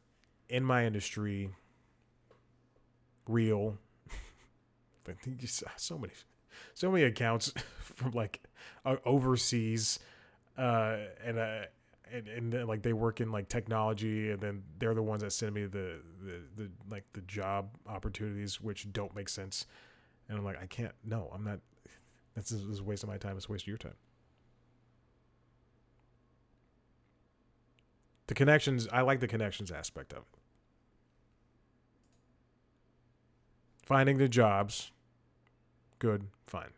in 0.50 0.64
my 0.64 0.86
industry, 0.86 1.52
real. 3.28 3.78
so 5.78 5.98
many, 5.98 6.14
so 6.74 6.92
many 6.92 7.04
accounts 7.04 7.54
from 7.80 8.12
like 8.12 8.42
overseas, 9.06 10.00
uh, 10.58 10.98
and 11.24 11.38
uh, 11.38 11.62
and, 12.14 12.28
and 12.28 12.54
then, 12.54 12.68
like 12.68 12.82
they 12.82 12.94
work 12.94 13.22
in 13.22 13.32
like 13.32 13.48
technology 13.48 14.32
and 14.32 14.40
then 14.42 14.64
they're 14.80 14.94
the 14.94 15.02
ones 15.04 15.22
that 15.22 15.32
send 15.32 15.54
me 15.54 15.66
the, 15.66 16.00
the 16.24 16.42
the 16.58 16.70
like 16.90 17.04
the 17.14 17.22
job 17.22 17.70
opportunities 17.88 18.60
which 18.62 18.92
don't 18.92 19.16
make 19.16 19.30
sense. 19.30 19.66
And 20.30 20.38
i'm 20.38 20.46
like 20.46 20.62
i 20.62 20.66
can't 20.66 20.94
no 21.04 21.30
i'm 21.34 21.44
not 21.44 21.60
this 22.36 22.52
is, 22.52 22.62
this 22.62 22.76
is 22.76 22.80
a 22.80 22.84
waste 22.84 23.04
of 23.04 23.10
my 23.10 23.18
time 23.18 23.36
it's 23.36 23.48
a 23.48 23.52
waste 23.52 23.64
of 23.66 23.68
your 23.68 23.78
time. 23.78 23.96
The 28.28 28.34
connections 28.34 28.88
i 28.92 29.02
like 29.02 29.20
the 29.20 29.28
connections 29.28 29.72
aspect 29.72 30.14
of 30.14 30.20
it. 30.20 30.40
Finding 33.86 34.18
the 34.18 34.30
jobs 34.30 34.92
good 36.00 36.28
fine 36.48 36.72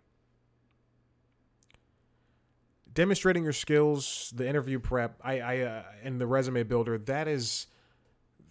demonstrating 2.93 3.43
your 3.43 3.53
skills, 3.53 4.31
the 4.35 4.47
interview 4.47 4.79
prep, 4.79 5.19
I, 5.23 5.39
I 5.39 5.59
uh, 5.61 5.83
and 6.03 6.19
the 6.19 6.27
resume 6.27 6.63
builder. 6.63 6.97
That 6.97 7.27
is, 7.27 7.67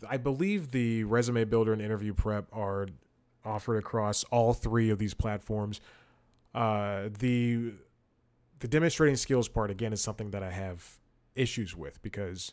I 0.09 0.17
believe 0.17 0.71
the 0.71 1.05
resume 1.05 1.45
builder 1.45 1.73
and 1.73 1.81
interview 1.81 2.15
prep 2.15 2.47
are 2.53 2.89
offered 3.45 3.77
across 3.77 4.25
all 4.25 4.53
three 4.53 4.91
of 4.91 4.99
these 4.99 5.15
platforms. 5.15 5.81
Uh, 6.55 7.09
the 7.19 7.73
the 8.61 8.69
demonstrating 8.69 9.17
skills 9.17 9.49
part 9.49 9.71
again 9.71 9.93
is 9.93 10.01
something 10.01 10.31
that 10.31 10.43
I 10.43 10.51
have 10.51 10.99
issues 11.35 11.77
with 11.77 12.01
because 12.03 12.53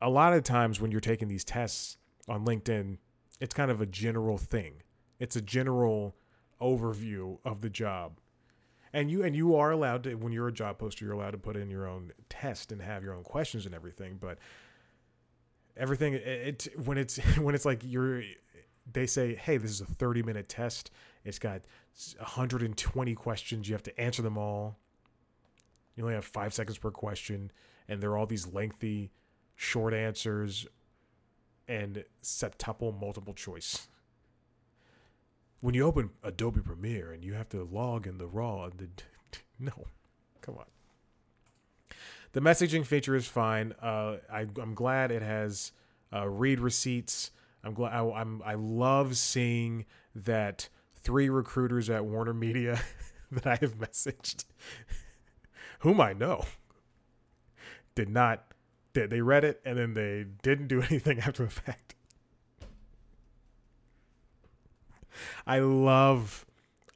a 0.00 0.08
lot 0.08 0.32
of 0.32 0.44
times 0.44 0.80
when 0.80 0.92
you're 0.92 1.00
taking 1.00 1.26
these 1.26 1.42
tests 1.42 1.96
on 2.28 2.44
LinkedIn, 2.44 2.98
it's 3.40 3.54
kind 3.54 3.70
of 3.70 3.80
a 3.80 3.86
general 3.86 4.38
thing. 4.38 4.74
It's 5.18 5.34
a 5.34 5.40
general 5.40 6.14
overview 6.60 7.38
of 7.44 7.62
the 7.62 7.70
job 7.70 8.20
and 8.92 9.10
you 9.10 9.22
and 9.22 9.36
you 9.36 9.54
are 9.56 9.70
allowed 9.70 10.04
to 10.04 10.14
when 10.14 10.32
you're 10.32 10.48
a 10.48 10.52
job 10.52 10.78
poster 10.78 11.04
you're 11.04 11.14
allowed 11.14 11.32
to 11.32 11.38
put 11.38 11.56
in 11.56 11.70
your 11.70 11.86
own 11.86 12.12
test 12.28 12.72
and 12.72 12.82
have 12.82 13.02
your 13.02 13.14
own 13.14 13.22
questions 13.22 13.66
and 13.66 13.74
everything 13.74 14.18
but 14.20 14.38
everything 15.76 16.14
it, 16.14 16.66
it 16.66 16.68
when 16.84 16.98
it's 16.98 17.16
when 17.38 17.54
it's 17.54 17.64
like 17.64 17.82
you're 17.84 18.22
they 18.92 19.06
say 19.06 19.34
hey 19.34 19.56
this 19.56 19.70
is 19.70 19.80
a 19.80 19.86
30 19.86 20.22
minute 20.22 20.48
test. 20.48 20.90
It's 21.24 21.38
got 21.38 21.62
120 22.18 23.14
questions. 23.14 23.68
You 23.68 23.74
have 23.74 23.82
to 23.84 24.00
answer 24.00 24.22
them 24.22 24.38
all. 24.38 24.78
You 25.96 26.04
only 26.04 26.14
have 26.14 26.24
five 26.24 26.54
seconds 26.54 26.78
per 26.78 26.90
question, 26.90 27.50
and 27.88 28.00
there 28.00 28.10
are 28.10 28.16
all 28.16 28.26
these 28.26 28.46
lengthy, 28.46 29.10
short 29.56 29.92
answers 29.92 30.66
and 31.66 32.04
septuple 32.22 32.98
multiple 32.98 33.34
choice. 33.34 33.88
When 35.60 35.74
you 35.74 35.86
open 35.86 36.10
Adobe 36.22 36.60
Premiere 36.60 37.12
and 37.12 37.24
you 37.24 37.34
have 37.34 37.48
to 37.50 37.64
log 37.64 38.06
in 38.06 38.18
the 38.18 38.28
raw, 38.28 38.68
the, 38.68 38.88
no, 39.58 39.86
come 40.40 40.56
on. 40.56 40.66
The 42.32 42.40
messaging 42.40 42.86
feature 42.86 43.16
is 43.16 43.26
fine. 43.26 43.74
Uh, 43.82 44.18
I, 44.32 44.46
I'm 44.60 44.74
glad 44.74 45.10
it 45.10 45.22
has 45.22 45.72
uh, 46.12 46.28
read 46.28 46.60
receipts. 46.60 47.30
I'm 47.64 47.74
glad. 47.74 47.92
I, 47.92 48.08
I'm. 48.08 48.42
I 48.44 48.54
love 48.54 49.16
seeing 49.16 49.86
that 50.14 50.68
three 50.94 51.28
recruiters 51.28 51.90
at 51.90 52.04
Warner 52.04 52.34
Media 52.34 52.80
that 53.32 53.46
I 53.46 53.56
have 53.56 53.78
messaged, 53.78 54.44
whom 55.80 56.00
I 56.00 56.12
know, 56.12 56.44
did 57.94 58.08
not. 58.08 58.44
They, 58.92 59.06
they 59.06 59.20
read 59.20 59.44
it 59.44 59.60
and 59.64 59.78
then 59.78 59.94
they 59.94 60.24
didn't 60.42 60.68
do 60.68 60.82
anything 60.88 61.20
after 61.20 61.44
the 61.44 61.50
fact. 61.50 61.94
I 65.46 65.60
love, 65.60 66.46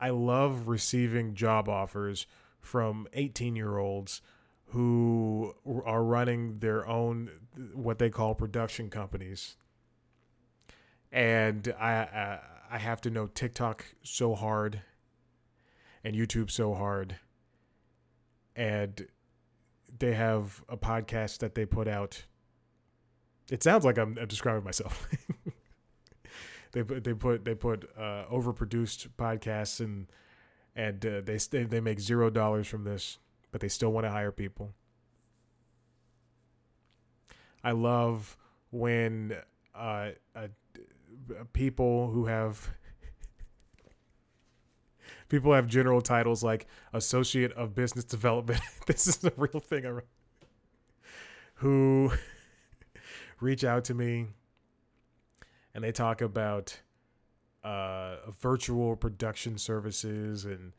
I 0.00 0.10
love 0.10 0.68
receiving 0.68 1.34
job 1.34 1.68
offers 1.68 2.26
from 2.60 3.06
18 3.12 3.56
year 3.56 3.78
olds 3.78 4.22
who 4.66 5.54
are 5.84 6.02
running 6.02 6.58
their 6.60 6.86
own 6.86 7.30
what 7.74 7.98
they 7.98 8.08
call 8.10 8.34
production 8.34 8.88
companies. 8.88 9.56
And 11.10 11.74
I, 11.78 11.92
I 11.92 12.40
I 12.72 12.78
have 12.78 13.02
to 13.02 13.10
know 13.10 13.26
TikTok 13.26 13.84
so 14.02 14.34
hard 14.34 14.80
and 16.02 16.16
YouTube 16.16 16.50
so 16.50 16.72
hard. 16.72 17.16
And 18.56 19.06
they 19.98 20.14
have 20.14 20.64
a 20.70 20.78
podcast 20.78 21.40
that 21.40 21.54
they 21.54 21.66
put 21.66 21.86
out. 21.86 22.24
It 23.50 23.62
sounds 23.62 23.84
like 23.84 23.98
I'm, 23.98 24.16
I'm 24.18 24.26
describing 24.26 24.64
myself 24.64 25.06
they 26.72 26.82
put 26.82 27.04
they 27.04 27.14
put 27.14 27.44
they 27.44 27.54
put 27.54 27.88
uh, 27.96 28.24
overproduced 28.30 29.08
podcasts 29.18 29.80
and 29.80 30.06
and 30.74 31.04
uh, 31.04 31.20
they 31.20 31.36
they 31.64 31.80
make 31.80 32.00
zero 32.00 32.30
dollars 32.30 32.66
from 32.66 32.84
this 32.84 33.18
but 33.52 33.60
they 33.60 33.68
still 33.68 33.92
want 33.92 34.04
to 34.06 34.10
hire 34.10 34.32
people. 34.32 34.72
I 37.62 37.72
love 37.72 38.36
when 38.70 39.36
uh, 39.74 40.10
uh, 40.34 40.48
people 41.52 42.10
who 42.10 42.26
have 42.26 42.70
people 45.28 45.52
have 45.52 45.68
general 45.68 46.00
titles 46.00 46.42
like 46.42 46.66
associate 46.92 47.52
of 47.52 47.74
business 47.74 48.04
development. 48.04 48.60
this 48.86 49.06
is 49.06 49.22
a 49.22 49.32
real 49.36 49.60
thing. 49.60 49.86
I 49.86 50.00
who 51.56 52.10
reach 53.40 53.62
out 53.62 53.84
to 53.84 53.94
me 53.94 54.28
and 55.74 55.82
they 55.82 55.92
talk 55.92 56.20
about 56.20 56.80
uh, 57.64 58.16
virtual 58.40 58.96
production 58.96 59.58
services 59.58 60.44
and 60.44 60.72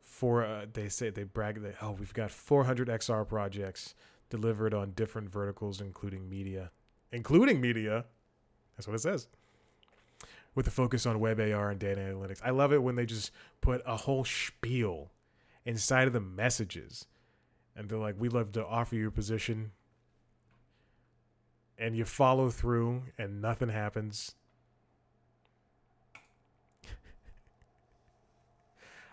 for 0.00 0.44
uh, 0.44 0.66
they 0.72 0.88
say 0.88 1.10
they 1.10 1.24
brag 1.24 1.62
that 1.62 1.76
oh 1.82 1.92
we've 1.92 2.14
got 2.14 2.30
400 2.30 2.88
XR 2.88 3.26
projects 3.26 3.94
delivered 4.30 4.72
on 4.72 4.92
different 4.92 5.30
verticals 5.30 5.80
including 5.80 6.30
media, 6.30 6.70
including 7.12 7.60
media. 7.60 8.06
That's 8.76 8.86
what 8.86 8.94
it 8.94 9.00
says. 9.00 9.28
With 10.54 10.66
a 10.66 10.70
focus 10.70 11.04
on 11.04 11.20
web 11.20 11.38
AR 11.38 11.70
and 11.70 11.78
data 11.78 12.00
analytics. 12.00 12.40
I 12.42 12.50
love 12.50 12.72
it 12.72 12.82
when 12.82 12.94
they 12.94 13.06
just 13.06 13.30
put 13.60 13.82
a 13.84 13.96
whole 13.96 14.24
spiel 14.24 15.10
inside 15.64 16.06
of 16.06 16.12
the 16.12 16.20
messages. 16.20 17.06
And 17.76 17.88
they're 17.88 17.98
like, 17.98 18.16
we 18.18 18.28
love 18.28 18.52
to 18.52 18.66
offer 18.66 18.96
you 18.96 19.08
a 19.08 19.12
position. 19.12 19.72
And 21.80 21.96
you 21.96 22.04
follow 22.04 22.50
through 22.50 23.04
and 23.18 23.40
nothing 23.40 23.70
happens. 23.70 24.36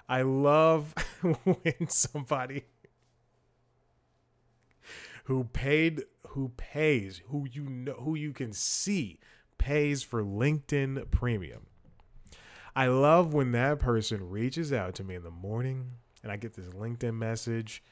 I 0.10 0.22
love 0.22 0.94
when 1.44 1.90
somebody 1.90 2.66
who 5.26 5.44
paid 5.46 6.04
who 6.30 6.52
pays 6.56 7.22
who 7.28 7.46
you 7.52 7.64
know 7.64 7.94
who 7.94 8.16
you 8.16 8.32
can 8.32 8.54
see 8.54 9.20
pays 9.58 10.04
for 10.04 10.24
LinkedIn 10.24 11.12
Premium. 11.12 11.68
I 12.76 12.88
love 12.88 13.34
when 13.34 13.52
that 13.54 13.80
person 13.80 14.30
reaches 14.30 14.72
out 14.72 14.96
to 14.96 15.04
me 15.04 15.16
in 15.16 15.24
the 15.24 15.32
morning 15.32 15.92
and 16.24 16.32
I 16.32 16.38
get 16.38 16.54
this 16.54 16.68
LinkedIn 16.68 17.16
message 17.16 17.84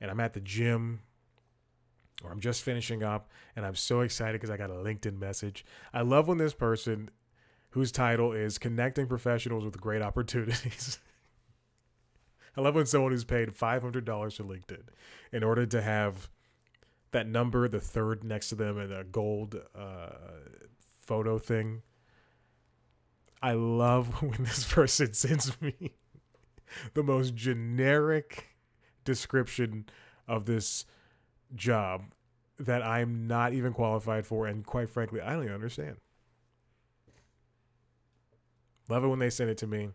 and 0.00 0.10
I'm 0.10 0.20
at 0.20 0.32
the 0.32 0.40
gym 0.40 1.00
or 2.22 2.30
I'm 2.30 2.40
just 2.40 2.62
finishing 2.62 3.02
up 3.02 3.30
and 3.56 3.64
I'm 3.64 3.74
so 3.74 4.00
excited 4.00 4.40
because 4.40 4.50
I 4.50 4.56
got 4.56 4.70
a 4.70 4.74
LinkedIn 4.74 5.18
message. 5.18 5.64
I 5.92 6.02
love 6.02 6.28
when 6.28 6.38
this 6.38 6.54
person 6.54 7.10
whose 7.70 7.92
title 7.92 8.32
is 8.32 8.58
Connecting 8.58 9.06
Professionals 9.06 9.64
with 9.64 9.80
Great 9.80 10.02
Opportunities 10.02 10.98
I 12.56 12.60
love 12.60 12.74
when 12.74 12.86
someone 12.86 13.12
who's 13.12 13.24
paid 13.24 13.54
five 13.54 13.82
hundred 13.82 14.04
dollars 14.04 14.36
to 14.36 14.44
LinkedIn 14.44 14.88
in 15.32 15.42
order 15.42 15.66
to 15.66 15.82
have 15.82 16.28
that 17.12 17.26
number, 17.26 17.68
the 17.68 17.80
third 17.80 18.24
next 18.24 18.50
to 18.50 18.54
them, 18.54 18.78
and 18.78 18.92
a 18.92 19.04
gold 19.04 19.56
uh, 19.74 20.10
photo 21.00 21.38
thing. 21.38 21.82
I 23.42 23.52
love 23.52 24.22
when 24.22 24.44
this 24.44 24.70
person 24.70 25.12
sends 25.14 25.60
me 25.60 25.94
the 26.94 27.02
most 27.02 27.34
generic 27.34 28.56
description 29.04 29.86
of 30.28 30.46
this 30.46 30.84
job 31.54 32.02
that 32.58 32.82
I'm 32.82 33.26
not 33.26 33.52
even 33.52 33.72
qualified 33.72 34.26
for, 34.26 34.46
and 34.46 34.64
quite 34.64 34.90
frankly, 34.90 35.20
I 35.20 35.32
don't 35.32 35.42
even 35.42 35.54
understand. 35.54 35.96
Love 38.88 39.04
it 39.04 39.08
when 39.08 39.18
they 39.18 39.30
send 39.30 39.50
it 39.50 39.58
to 39.58 39.66
me 39.66 39.90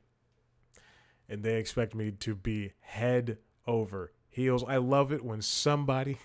and 1.30 1.44
they 1.44 1.58
expect 1.58 1.94
me 1.94 2.12
to 2.12 2.36
be 2.36 2.74
head 2.80 3.38
over 3.66 4.14
heels. 4.30 4.64
I 4.68 4.78
love 4.78 5.12
it 5.12 5.24
when 5.24 5.42
somebody 5.42 6.18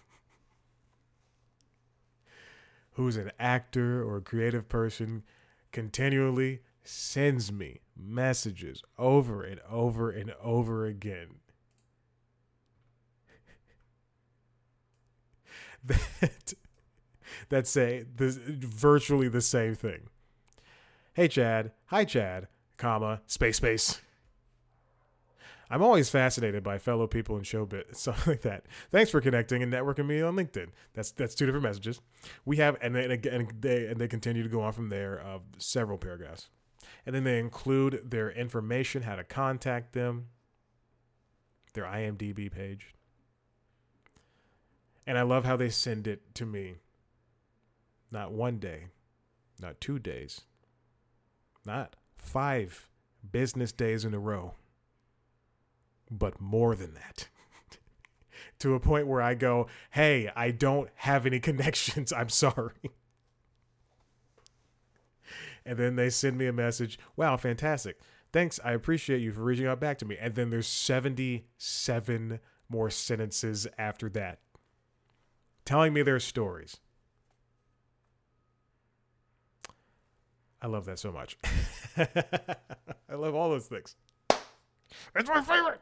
who's 2.92 3.16
an 3.16 3.32
actor 3.38 4.02
or 4.02 4.18
a 4.18 4.22
creative 4.22 4.68
person 4.68 5.22
continually 5.72 6.60
sends 6.84 7.50
me 7.50 7.80
messages 7.96 8.82
over 8.98 9.42
and 9.42 9.60
over 9.68 10.10
and 10.10 10.32
over 10.42 10.86
again. 10.86 11.36
that 16.20 16.54
that 17.48 17.66
say 17.66 18.04
this 18.16 18.36
virtually 18.36 19.28
the 19.28 19.40
same 19.40 19.74
thing. 19.74 20.08
Hey 21.14 21.28
Chad, 21.28 21.72
hi 21.86 22.04
Chad, 22.04 22.48
comma, 22.76 23.20
space 23.26 23.56
space. 23.56 24.00
I'm 25.72 25.82
always 25.82 26.10
fascinated 26.10 26.62
by 26.62 26.76
fellow 26.76 27.06
people 27.06 27.38
in 27.38 27.44
showbiz, 27.44 27.84
something 27.96 28.34
like 28.34 28.42
that. 28.42 28.66
Thanks 28.90 29.10
for 29.10 29.22
connecting 29.22 29.62
and 29.62 29.72
networking 29.72 30.06
me 30.06 30.20
on 30.20 30.36
LinkedIn. 30.36 30.68
That's 30.92 31.10
that's 31.12 31.34
two 31.34 31.46
different 31.46 31.64
messages. 31.64 32.00
We 32.44 32.58
have, 32.58 32.76
and 32.82 32.94
then 32.94 33.10
again, 33.10 33.48
they 33.58 33.86
and 33.86 33.98
they 33.98 34.06
continue 34.06 34.42
to 34.42 34.48
go 34.50 34.60
on 34.60 34.72
from 34.72 34.90
there 34.90 35.18
of 35.18 35.40
uh, 35.40 35.44
several 35.56 35.96
paragraphs, 35.96 36.50
and 37.06 37.14
then 37.14 37.24
they 37.24 37.38
include 37.38 38.10
their 38.10 38.30
information, 38.30 39.02
how 39.02 39.16
to 39.16 39.24
contact 39.24 39.94
them, 39.94 40.26
their 41.72 41.84
IMDb 41.84 42.52
page, 42.52 42.94
and 45.06 45.18
I 45.18 45.22
love 45.22 45.44
how 45.44 45.56
they 45.56 45.70
send 45.70 46.06
it 46.06 46.34
to 46.34 46.46
me. 46.46 46.76
Not 48.10 48.32
one 48.32 48.58
day, 48.58 48.86
not 49.60 49.80
two 49.80 49.98
days, 49.98 50.42
not 51.64 51.96
five 52.16 52.88
business 53.30 53.72
days 53.72 54.04
in 54.04 54.12
a 54.12 54.18
row 54.18 54.54
but 56.18 56.40
more 56.40 56.76
than 56.76 56.94
that. 56.94 57.28
to 58.58 58.74
a 58.74 58.80
point 58.80 59.06
where 59.06 59.22
I 59.22 59.34
go, 59.34 59.66
hey, 59.90 60.30
I 60.36 60.50
don't 60.50 60.90
have 60.96 61.26
any 61.26 61.40
connections. 61.40 62.12
I'm 62.12 62.28
sorry. 62.28 62.90
and 65.64 65.78
then 65.78 65.96
they 65.96 66.10
send 66.10 66.38
me 66.38 66.46
a 66.46 66.52
message, 66.52 66.98
wow, 67.16 67.36
fantastic. 67.36 67.98
Thanks. 68.32 68.60
I 68.64 68.72
appreciate 68.72 69.20
you 69.20 69.32
for 69.32 69.42
reaching 69.42 69.66
out 69.66 69.80
back 69.80 69.98
to 69.98 70.06
me. 70.06 70.16
And 70.18 70.34
then 70.34 70.50
there's 70.50 70.66
77 70.66 72.40
more 72.68 72.90
sentences 72.90 73.66
after 73.76 74.08
that 74.10 74.38
telling 75.72 75.94
me 75.94 76.02
their 76.02 76.20
stories. 76.20 76.76
I 80.60 80.66
love 80.66 80.84
that 80.84 80.98
so 80.98 81.10
much. 81.10 81.38
I 81.96 83.14
love 83.14 83.34
all 83.34 83.48
those 83.48 83.68
things. 83.68 83.96
It's 85.16 85.30
my 85.30 85.40
favorite. 85.40 85.80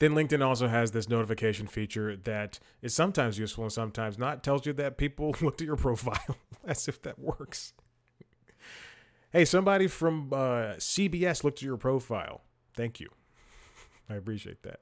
Then 0.00 0.12
LinkedIn 0.12 0.42
also 0.42 0.68
has 0.68 0.92
this 0.92 1.08
notification 1.08 1.66
feature 1.66 2.16
that 2.16 2.60
is 2.80 2.94
sometimes 2.94 3.36
useful 3.36 3.64
and 3.64 3.72
sometimes 3.72 4.16
not. 4.16 4.44
Tells 4.44 4.64
you 4.64 4.72
that 4.74 4.96
people 4.96 5.34
looked 5.42 5.60
at 5.60 5.66
your 5.66 5.76
profile, 5.76 6.36
as 6.64 6.86
if 6.88 7.02
that 7.02 7.18
works. 7.18 7.74
hey, 9.32 9.44
somebody 9.44 9.88
from 9.88 10.32
uh, 10.32 10.76
CBS 10.78 11.42
looked 11.42 11.58
at 11.58 11.64
your 11.64 11.76
profile. 11.76 12.42
Thank 12.74 13.00
you. 13.00 13.08
I 14.08 14.14
appreciate 14.14 14.62
that. 14.62 14.80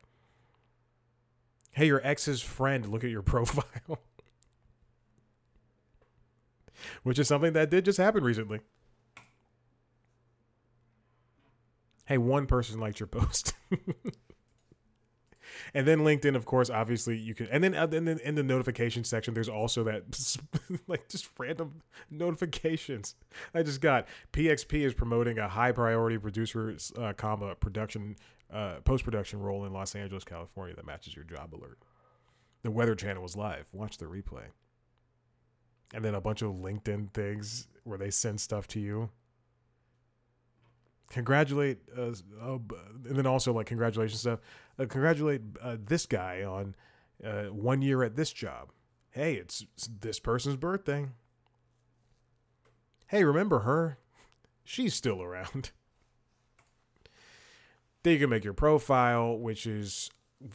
Hey, 1.77 1.89
your 1.89 2.01
ex's 2.03 2.41
friend, 2.41 2.89
look 2.89 3.05
at 3.05 3.11
your 3.11 3.21
profile. 3.35 3.99
Which 7.03 7.19
is 7.19 7.29
something 7.29 7.53
that 7.53 7.69
did 7.69 7.85
just 7.85 7.99
happen 7.99 8.25
recently. 8.25 8.61
Hey, 12.07 12.17
one 12.17 12.47
person 12.47 12.81
liked 12.81 12.99
your 12.99 13.09
post. 13.09 13.53
and 15.75 15.87
then 15.87 15.99
LinkedIn, 15.99 16.35
of 16.35 16.47
course, 16.47 16.71
obviously 16.71 17.19
you 17.19 17.35
can. 17.35 17.47
And 17.49 17.63
then, 17.63 17.75
uh, 17.75 17.89
and 17.93 18.09
then 18.09 18.21
in 18.21 18.37
the 18.37 18.43
notification 18.43 19.05
section, 19.05 19.35
there's 19.35 19.51
also 19.51 19.85
that 19.85 20.05
like 20.87 21.11
just 21.11 21.29
random 21.39 21.83
notifications. 22.11 23.17
I 23.53 23.63
just 23.63 23.83
got 23.83 24.09
PXP 24.33 24.81
is 24.81 24.95
promoting 24.95 25.39
a 25.39 25.49
high 25.49 25.73
priority 25.73 26.17
producer, 26.17 26.75
uh, 26.97 27.13
comma 27.13 27.55
production, 27.55 28.17
uh, 28.53 28.77
post 28.85 29.05
production 29.05 29.41
role 29.41 29.65
in 29.65 29.73
Los 29.73 29.95
Angeles, 29.95 30.25
California 30.25 30.75
that 30.77 30.87
matches 30.87 31.15
your 31.15 31.25
job 31.25 31.55
alert. 31.55 31.79
The 32.63 32.71
Weather 32.71 32.95
Channel 32.95 33.23
was 33.23 33.37
live. 33.37 33.67
Watch 33.73 33.99
the 33.99 34.07
replay. 34.07 34.47
And 35.95 36.05
then 36.05 36.15
a 36.15 36.21
bunch 36.21 36.43
of 36.43 36.53
LinkedIn 36.53 37.13
things 37.13 37.69
where 37.85 37.99
they 37.99 38.11
send 38.11 38.41
stuff 38.41 38.67
to 38.69 38.81
you 38.81 39.11
congratulate 41.11 41.79
uh, 41.97 42.13
uh, 42.43 42.59
and 43.09 43.17
then 43.17 43.27
also 43.27 43.53
like 43.53 43.67
congratulations 43.67 44.21
stuff 44.21 44.41
uh, 44.79 44.87
congratulate 44.87 45.41
uh, 45.63 45.77
this 45.79 46.07
guy 46.07 46.43
on 46.43 46.75
uh, 47.25 47.45
one 47.45 47.83
year 47.83 48.03
at 48.03 48.17
this 48.17 48.33
job 48.33 48.71
hey 49.11 49.35
it's, 49.35 49.65
it's 49.77 49.89
this 50.01 50.19
person's 50.19 50.57
birthday 50.57 51.07
hey 53.09 53.23
remember 53.23 53.61
her 53.61 53.99
she's 54.65 54.95
still 54.95 55.23
around 55.23 55.71
then 58.07 58.15
you 58.15 58.21
can 58.21 58.31
make 58.31 58.45
your 58.45 58.55
profile 58.55 59.37
which 59.37 59.67
is 59.67 60.11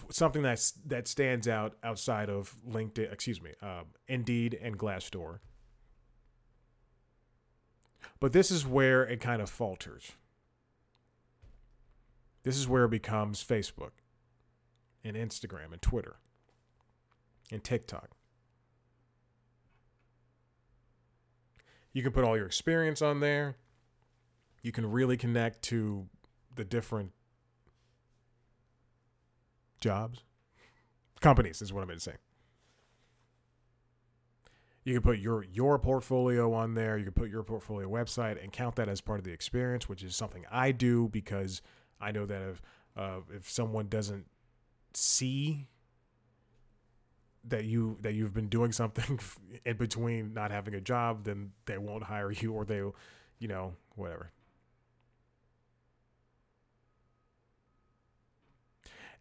something 0.09 0.41
that's 0.41 0.71
that 0.85 1.07
stands 1.07 1.47
out 1.47 1.75
outside 1.83 2.29
of 2.29 2.55
linkedin 2.67 3.11
excuse 3.11 3.41
me 3.41 3.51
um, 3.61 3.85
indeed 4.07 4.57
and 4.61 4.77
glassdoor 4.77 5.39
but 8.19 8.31
this 8.31 8.51
is 8.51 8.65
where 8.65 9.03
it 9.03 9.19
kind 9.19 9.41
of 9.41 9.49
falters 9.49 10.13
this 12.43 12.57
is 12.57 12.67
where 12.67 12.85
it 12.85 12.91
becomes 12.91 13.43
Facebook 13.43 13.91
and 15.03 15.15
Instagram 15.15 15.71
and 15.71 15.81
Twitter 15.81 16.15
and 17.51 17.63
TikTok. 17.63 18.11
You 21.93 22.01
can 22.01 22.11
put 22.11 22.23
all 22.23 22.37
your 22.37 22.45
experience 22.45 23.01
on 23.01 23.19
there. 23.19 23.57
You 24.63 24.71
can 24.71 24.89
really 24.89 25.17
connect 25.17 25.61
to 25.63 26.07
the 26.55 26.63
different 26.63 27.11
jobs, 29.82 30.24
companies 31.20 31.62
is 31.62 31.74
what 31.74 31.84
I 31.84 31.86
meant 31.86 32.00
to 32.00 32.04
say. 32.04 32.15
You 34.84 34.94
can 34.94 35.04
put 35.04 35.20
your 35.20 35.44
your 35.44 35.78
portfolio 35.78 36.54
on 36.54 36.74
there. 36.74 36.98
You 36.98 37.04
can 37.04 37.13
put 37.13 37.30
your 37.30 37.44
portfolio 37.44 37.88
website 37.88 38.41
and 38.41 38.52
count 38.52 38.76
that 38.78 38.89
as 38.89 39.00
part 39.00 39.20
of 39.20 39.26
the 39.26 39.32
experience, 39.32 39.88
which 39.88 40.02
is 40.04 40.15
something 40.15 40.46
I 40.50 40.72
do 40.72 41.08
because 41.10 41.62
I 42.00 42.12
know 42.12 42.26
that 42.26 42.41
if 42.41 42.62
uh, 42.98 43.20
if 43.32 43.50
someone 43.50 43.88
doesn't 43.88 44.26
see 44.94 45.67
that 47.44 47.65
you 47.65 47.98
that 48.02 48.13
you've 48.13 48.34
been 48.34 48.50
doing 48.50 48.72
something 48.72 49.20
in 49.65 49.78
between 49.78 50.34
not 50.34 50.52
having 50.52 50.74
a 50.74 50.82
job, 50.82 51.26
then 51.26 51.52
they 51.65 51.78
won't 51.78 52.04
hire 52.04 52.32
you, 52.32 52.54
or 52.54 52.65
they, 52.65 52.82
you 53.39 53.48
know, 53.48 53.74
whatever. 53.96 54.32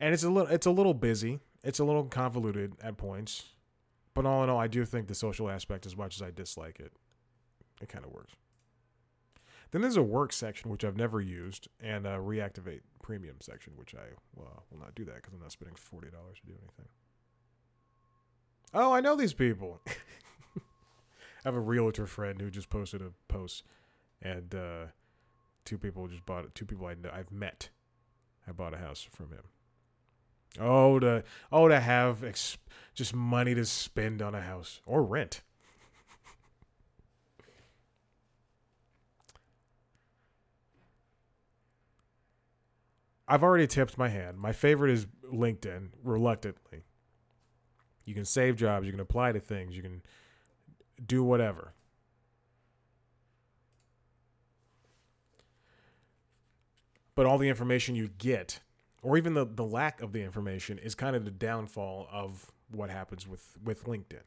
And 0.01 0.15
it's 0.15 0.25
a 0.25 0.31
little 0.31 0.51
it's 0.51 0.67
a 0.67 0.71
little 0.71 0.95
busy. 0.95 1.41
It's 1.63 1.79
a 1.79 1.85
little 1.85 2.05
convoluted 2.05 2.73
at 2.83 2.97
points, 2.97 3.45
but 4.15 4.25
all 4.25 4.43
in 4.43 4.49
all, 4.49 4.59
I 4.59 4.67
do 4.67 4.85
think 4.87 5.09
the 5.09 5.15
social 5.15 5.51
aspect, 5.51 5.85
as 5.85 5.95
much 5.95 6.17
as 6.17 6.23
I 6.23 6.31
dislike 6.31 6.81
it, 6.81 6.93
it 7.83 7.89
kind 7.91 8.05
of 8.05 8.13
works. 8.13 8.33
Then 9.71 9.83
there's 9.83 9.97
a 9.97 10.03
work 10.03 10.33
section, 10.33 10.71
which 10.71 10.85
I've 10.85 10.97
never 10.97 11.21
used, 11.21 11.69
and 11.81 12.07
a 12.07 12.17
reactivate 12.17 12.81
premium 13.03 13.37
section, 13.41 13.75
which 13.77 13.95
I 13.95 14.15
well, 14.35 14.65
will 14.71 14.79
not 14.79 14.95
do 14.95 15.05
that 15.05 15.17
because 15.17 15.35
I'm 15.35 15.41
not 15.41 15.53
spending 15.53 15.77
$40 15.77 16.03
to 16.03 16.47
do 16.47 16.53
anything. 16.53 16.89
Oh, 18.73 18.93
I 18.93 19.01
know 19.01 19.17
these 19.17 19.35
people. 19.35 19.81
I 19.87 20.61
have 21.45 21.55
a 21.55 21.61
realtor 21.61 22.07
friend 22.07 22.41
who 22.41 22.51
just 22.51 22.69
posted 22.69 23.01
a 23.01 23.13
post, 23.29 23.65
and 24.21 24.55
uh, 24.55 24.87
two 25.65 25.79
people 25.79 26.09
just 26.09 26.27
bought 26.27 26.45
it. 26.45 26.55
Two 26.55 26.67
people 26.67 26.87
I 26.87 26.95
know, 26.95 27.11
I've 27.13 27.33
met. 27.33 27.71
I 28.47 28.53
bought 28.53 28.75
a 28.75 28.79
house 28.79 29.07
from 29.11 29.31
him. 29.31 29.45
Oh, 30.59 30.99
to 30.99 31.23
oh 31.53 31.69
to 31.69 31.79
have 31.79 32.25
ex- 32.25 32.59
just 32.95 33.15
money 33.15 33.55
to 33.55 33.65
spend 33.65 34.21
on 34.21 34.35
a 34.35 34.41
house 34.41 34.81
or 34.87 35.03
rent. 35.03 35.43
I've 43.29 43.45
already 43.45 43.69
tipped 43.69 43.97
my 43.97 44.09
hand. 44.09 44.39
My 44.39 44.51
favorite 44.51 44.91
is 44.91 45.07
LinkedIn, 45.33 45.91
reluctantly. 46.03 46.83
You 48.05 48.13
can 48.13 48.25
save 48.25 48.57
jobs, 48.57 48.87
you 48.87 48.93
can 48.93 49.01
apply 49.01 49.31
to 49.31 49.39
things, 49.39 49.77
you 49.77 49.83
can 49.83 50.03
do 51.07 51.23
whatever. 51.23 51.75
But 57.15 57.27
all 57.27 57.39
the 57.39 57.49
information 57.49 57.95
you 57.95 58.09
get, 58.19 58.59
or 59.03 59.17
even 59.17 59.35
the, 59.35 59.47
the 59.47 59.65
lack 59.65 60.01
of 60.03 60.13
the 60.13 60.23
information, 60.23 60.79
is 60.79 60.95
kind 60.95 61.17
of 61.17 61.25
the 61.25 61.31
downfall 61.31 62.09
of 62.13 62.53
what 62.71 62.91
happens 62.91 63.27
with, 63.27 63.57
with 63.63 63.85
LinkedIn. 63.85 64.23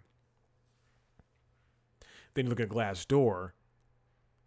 Then 2.33 2.45
you 2.45 2.49
look 2.49 2.59
at 2.59 2.69
Glassdoor, 2.69 3.51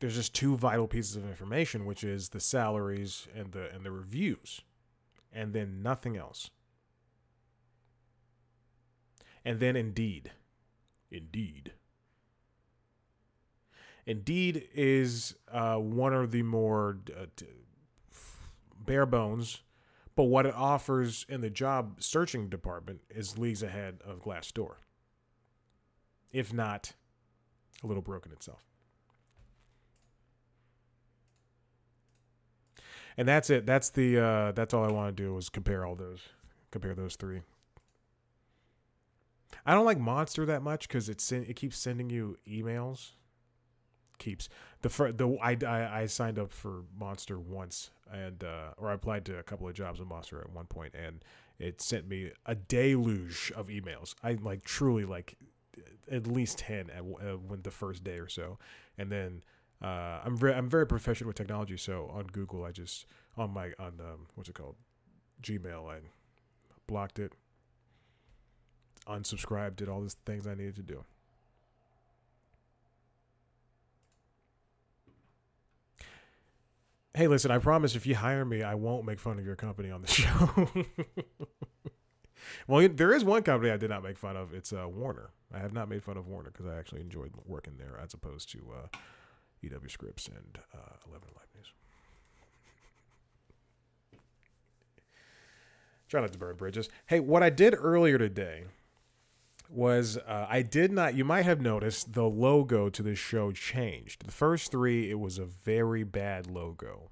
there's 0.00 0.16
just 0.16 0.34
two 0.34 0.56
vital 0.56 0.86
pieces 0.86 1.16
of 1.16 1.24
information, 1.24 1.86
which 1.86 2.04
is 2.04 2.30
the 2.30 2.40
salaries 2.40 3.28
and 3.34 3.52
the 3.52 3.72
and 3.72 3.84
the 3.84 3.90
reviews, 3.90 4.60
and 5.32 5.52
then 5.52 5.82
nothing 5.82 6.16
else. 6.16 6.50
And 9.44 9.60
then 9.60 9.76
Indeed, 9.76 10.32
Indeed. 11.10 11.72
Indeed 14.04 14.68
is 14.74 15.34
uh, 15.50 15.76
one 15.76 16.12
of 16.12 16.30
the 16.30 16.42
more 16.42 16.98
uh, 17.16 17.26
bare 18.84 19.06
bones, 19.06 19.62
but 20.16 20.24
what 20.24 20.46
it 20.46 20.54
offers 20.54 21.24
in 21.28 21.40
the 21.42 21.50
job 21.50 22.02
searching 22.02 22.48
department 22.48 23.02
is 23.08 23.38
leagues 23.38 23.62
ahead 23.62 23.98
of 24.04 24.22
Glassdoor, 24.22 24.74
if 26.32 26.52
not 26.52 26.94
a 27.84 27.86
little 27.86 28.02
broken 28.02 28.32
itself. 28.32 28.66
and 33.16 33.26
that's 33.26 33.50
it. 33.50 33.66
That's 33.66 33.90
the 33.90 34.18
uh, 34.18 34.52
that's 34.52 34.74
all 34.74 34.84
I 34.84 34.92
want 34.92 35.16
to 35.16 35.22
do 35.22 35.36
is 35.36 35.48
compare 35.48 35.84
all 35.84 35.94
those, 35.94 36.20
compare 36.70 36.94
those 36.94 37.16
three. 37.16 37.42
I 39.64 39.74
don't 39.74 39.86
like 39.86 39.98
Monster 39.98 40.46
that 40.46 40.62
much 40.62 40.86
because 40.86 41.08
it's 41.08 41.32
it 41.32 41.56
keeps 41.56 41.78
sending 41.78 42.10
you 42.10 42.36
emails. 42.46 43.12
Keeps 44.18 44.48
the 44.82 44.88
fir- 44.88 45.12
the 45.12 45.36
I, 45.42 45.56
I 45.66 46.00
I 46.02 46.06
signed 46.06 46.38
up 46.38 46.52
for 46.52 46.84
Monster 46.98 47.38
once 47.38 47.90
and 48.12 48.44
uh, 48.44 48.74
or 48.76 48.90
I 48.90 48.94
applied 48.94 49.24
to 49.26 49.38
a 49.38 49.42
couple 49.42 49.68
of 49.68 49.74
jobs 49.74 49.98
with 49.98 50.08
Monster 50.08 50.40
at 50.40 50.50
one 50.50 50.66
point 50.66 50.94
and 50.94 51.24
it 51.58 51.80
sent 51.80 52.08
me 52.08 52.32
a 52.44 52.54
deluge 52.54 53.52
of 53.56 53.68
emails. 53.68 54.14
I 54.22 54.32
like 54.32 54.64
truly 54.64 55.04
like 55.04 55.36
at 56.10 56.26
least 56.26 56.58
ten 56.58 56.90
at 56.90 57.00
uh, 57.00 57.36
when 57.36 57.62
the 57.62 57.70
first 57.70 58.04
day 58.04 58.18
or 58.18 58.28
so, 58.28 58.58
and 58.98 59.10
then 59.10 59.42
uh, 59.82 60.20
I'm 60.24 60.36
very 60.36 60.54
I'm 60.54 60.68
very 60.68 60.86
proficient 60.86 61.26
with 61.26 61.36
technology. 61.36 61.76
So 61.76 62.10
on 62.12 62.26
Google, 62.26 62.64
I 62.64 62.72
just 62.72 63.06
on 63.36 63.52
my 63.52 63.72
on 63.78 63.94
um, 64.00 64.26
what's 64.34 64.48
it 64.48 64.54
called, 64.54 64.76
Gmail, 65.42 65.90
I 65.90 65.98
blocked 66.86 67.18
it, 67.18 67.32
unsubscribed, 69.08 69.76
did 69.76 69.88
all 69.88 70.00
the 70.00 70.14
things 70.24 70.46
I 70.46 70.54
needed 70.54 70.76
to 70.76 70.82
do. 70.82 71.04
Hey, 77.16 77.28
listen, 77.28 77.50
I 77.50 77.56
promise 77.56 77.96
if 77.96 78.06
you 78.06 78.14
hire 78.14 78.44
me, 78.44 78.62
I 78.62 78.74
won't 78.74 79.06
make 79.06 79.18
fun 79.18 79.38
of 79.38 79.46
your 79.46 79.56
company 79.56 79.90
on 79.90 80.02
the 80.02 80.06
show. 80.12 80.68
well, 82.68 82.86
there 82.90 83.14
is 83.14 83.24
one 83.24 83.42
company 83.42 83.70
I 83.70 83.78
did 83.78 83.88
not 83.88 84.02
make 84.02 84.18
fun 84.18 84.36
of. 84.36 84.52
It's 84.52 84.70
uh, 84.70 84.86
Warner. 84.86 85.30
I 85.50 85.56
have 85.56 85.72
not 85.72 85.88
made 85.88 86.04
fun 86.04 86.18
of 86.18 86.26
Warner 86.26 86.50
because 86.50 86.66
I 86.66 86.76
actually 86.78 87.00
enjoyed 87.00 87.32
working 87.46 87.78
there 87.78 87.98
as 88.04 88.12
opposed 88.12 88.50
to 88.52 88.58
uh, 88.70 88.98
EW 89.62 89.88
Scripps 89.88 90.28
and 90.28 90.58
uh, 90.74 90.96
11 91.08 91.28
Live 91.34 91.46
News. 91.54 91.72
Try 96.08 96.20
not 96.20 96.34
to 96.34 96.38
burn 96.38 96.56
bridges. 96.56 96.90
Hey, 97.06 97.20
what 97.20 97.42
I 97.42 97.48
did 97.48 97.74
earlier 97.78 98.18
today 98.18 98.64
was 99.68 100.16
uh, 100.18 100.46
I 100.48 100.62
did 100.62 100.92
not, 100.92 101.14
you 101.14 101.24
might 101.24 101.44
have 101.44 101.60
noticed 101.60 102.12
the 102.12 102.24
logo 102.24 102.88
to 102.88 103.02
this 103.02 103.18
show 103.18 103.52
changed. 103.52 104.24
The 104.24 104.32
first 104.32 104.70
three, 104.70 105.10
it 105.10 105.18
was 105.18 105.38
a 105.38 105.44
very 105.44 106.04
bad 106.04 106.46
logo. 106.46 107.10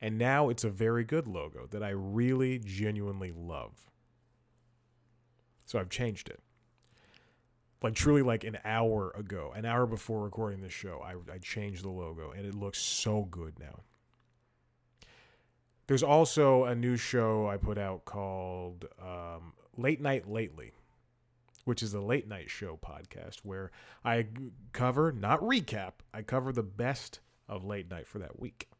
And 0.00 0.16
now 0.16 0.48
it's 0.48 0.64
a 0.64 0.70
very 0.70 1.04
good 1.04 1.26
logo 1.26 1.66
that 1.70 1.82
I 1.82 1.90
really 1.90 2.58
genuinely 2.58 3.32
love. 3.32 3.90
So 5.66 5.78
I've 5.78 5.90
changed 5.90 6.28
it. 6.28 6.40
Like 7.82 7.94
truly 7.94 8.22
like 8.22 8.44
an 8.44 8.58
hour 8.64 9.12
ago, 9.16 9.52
an 9.54 9.64
hour 9.64 9.86
before 9.86 10.22
recording 10.22 10.62
this 10.62 10.72
show, 10.72 11.00
I, 11.04 11.14
I 11.32 11.38
changed 11.38 11.84
the 11.84 11.90
logo 11.90 12.32
and 12.32 12.46
it 12.46 12.54
looks 12.54 12.78
so 12.78 13.24
good 13.24 13.58
now. 13.58 13.80
There's 15.86 16.02
also 16.02 16.64
a 16.64 16.74
new 16.74 16.96
show 16.96 17.48
I 17.48 17.56
put 17.56 17.78
out 17.78 18.04
called 18.04 18.84
um, 19.00 19.52
Late 19.76 20.00
Night 20.00 20.28
Lately, 20.28 20.72
which 21.68 21.82
is 21.82 21.92
a 21.92 22.00
late 22.00 22.26
night 22.26 22.48
show 22.48 22.78
podcast 22.82 23.40
where 23.42 23.70
I 24.02 24.28
cover, 24.72 25.12
not 25.12 25.38
recap, 25.42 25.92
I 26.14 26.22
cover 26.22 26.50
the 26.50 26.62
best 26.62 27.20
of 27.46 27.62
late 27.62 27.90
night 27.90 28.06
for 28.06 28.18
that 28.20 28.40
week. 28.40 28.70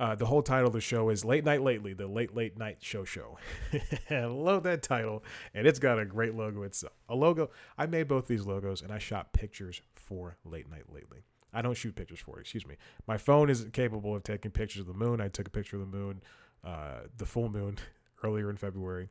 Uh, 0.00 0.14
the 0.14 0.24
whole 0.24 0.40
title 0.40 0.68
of 0.68 0.72
the 0.72 0.80
show 0.80 1.10
is 1.10 1.26
Late 1.26 1.44
Night 1.44 1.60
Lately, 1.60 1.92
the 1.92 2.06
Late 2.06 2.34
Late 2.34 2.56
Night 2.56 2.78
Show 2.80 3.04
Show. 3.04 3.36
I 4.10 4.24
love 4.24 4.62
that 4.62 4.82
title, 4.82 5.22
and 5.52 5.66
it's 5.66 5.78
got 5.78 5.98
a 5.98 6.06
great 6.06 6.34
logo 6.34 6.62
itself. 6.62 6.94
A 7.10 7.14
logo, 7.14 7.50
I 7.76 7.84
made 7.84 8.08
both 8.08 8.28
these 8.28 8.46
logos, 8.46 8.80
and 8.80 8.90
I 8.90 8.98
shot 8.98 9.34
pictures 9.34 9.82
for 9.94 10.38
Late 10.46 10.70
Night 10.70 10.84
Lately. 10.90 11.18
I 11.52 11.60
don't 11.60 11.76
shoot 11.76 11.94
pictures 11.94 12.20
for 12.20 12.38
it, 12.38 12.42
excuse 12.42 12.66
me. 12.66 12.76
My 13.06 13.18
phone 13.18 13.50
isn't 13.50 13.74
capable 13.74 14.16
of 14.16 14.22
taking 14.22 14.52
pictures 14.52 14.80
of 14.80 14.86
the 14.86 14.94
moon. 14.94 15.20
I 15.20 15.28
took 15.28 15.48
a 15.48 15.50
picture 15.50 15.76
of 15.76 15.90
the 15.90 15.98
moon, 15.98 16.22
uh, 16.64 17.00
the 17.14 17.26
full 17.26 17.50
moon, 17.50 17.76
earlier 18.24 18.48
in 18.48 18.56
February, 18.56 19.10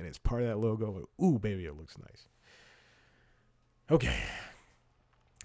and 0.00 0.08
it's 0.08 0.18
part 0.18 0.40
of 0.40 0.48
that 0.48 0.56
logo. 0.56 1.06
Ooh, 1.22 1.38
baby, 1.38 1.66
it 1.66 1.76
looks 1.76 1.98
nice. 1.98 2.26
Okay. 3.90 4.16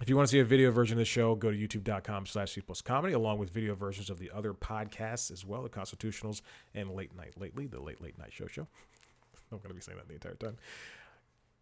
If 0.00 0.08
you 0.08 0.16
want 0.16 0.28
to 0.28 0.32
see 0.32 0.38
a 0.40 0.44
video 0.44 0.70
version 0.70 0.94
of 0.94 1.00
the 1.00 1.04
show, 1.04 1.34
go 1.34 1.50
to 1.50 1.56
youtube.com 1.56 2.24
slash 2.24 2.52
C 2.52 2.62
plus 2.62 2.80
comedy, 2.80 3.12
along 3.12 3.38
with 3.38 3.50
video 3.50 3.74
versions 3.74 4.08
of 4.08 4.18
the 4.18 4.30
other 4.34 4.54
podcasts 4.54 5.30
as 5.30 5.44
well, 5.44 5.62
the 5.62 5.68
Constitutionals 5.68 6.40
and 6.74 6.90
Late 6.90 7.14
Night 7.14 7.34
Lately, 7.38 7.66
the 7.66 7.80
Late 7.80 8.00
Late 8.00 8.18
Night 8.18 8.32
Show 8.32 8.46
Show. 8.46 8.66
I'm 9.52 9.58
going 9.58 9.68
to 9.68 9.74
be 9.74 9.80
saying 9.82 9.98
that 9.98 10.08
the 10.08 10.14
entire 10.14 10.34
time. 10.34 10.56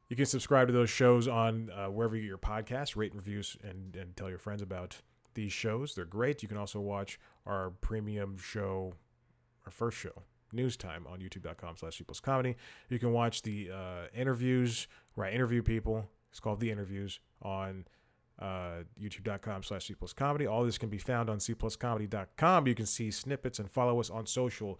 You 0.08 0.14
can 0.14 0.26
subscribe 0.26 0.68
to 0.68 0.72
those 0.72 0.90
shows 0.90 1.26
on 1.26 1.70
uh, 1.70 1.86
wherever 1.86 2.14
you 2.14 2.22
get 2.22 2.28
your 2.28 2.38
podcasts, 2.38 2.94
rate 2.94 3.12
and 3.12 3.20
reviews, 3.20 3.56
and, 3.64 3.96
and 3.96 4.16
tell 4.16 4.28
your 4.28 4.38
friends 4.38 4.62
about 4.62 4.98
these 5.34 5.52
shows. 5.52 5.94
They're 5.94 6.04
great. 6.04 6.42
You 6.42 6.48
can 6.48 6.58
also 6.58 6.78
watch 6.78 7.18
our 7.46 7.70
premium 7.70 8.36
show, 8.38 8.94
our 9.66 9.72
first 9.72 9.98
show, 9.98 10.22
News 10.52 10.76
Time, 10.76 11.06
on 11.06 11.20
youtube.com 11.20 11.76
slash 11.76 12.00
plus 12.06 12.20
comedy. 12.20 12.56
You 12.88 12.98
can 12.98 13.12
watch 13.12 13.42
the 13.42 13.70
uh, 13.72 14.06
interviews 14.14 14.86
where 15.14 15.26
I 15.26 15.30
interview 15.30 15.62
people. 15.62 16.08
It's 16.30 16.40
called 16.40 16.60
The 16.60 16.70
Interviews 16.70 17.20
on 17.42 17.86
uh, 18.40 18.82
youtube.com 19.00 19.62
slash 19.62 19.86
C 19.86 19.94
plus 19.94 20.12
comedy. 20.12 20.46
All 20.46 20.64
this 20.64 20.78
can 20.78 20.88
be 20.88 20.98
found 20.98 21.30
on 21.30 21.40
C 21.40 21.54
plus 21.54 21.76
comedy.com. 21.76 22.66
You 22.66 22.74
can 22.74 22.86
see 22.86 23.10
snippets 23.10 23.58
and 23.58 23.70
follow 23.70 24.00
us 24.00 24.10
on 24.10 24.26
social. 24.26 24.78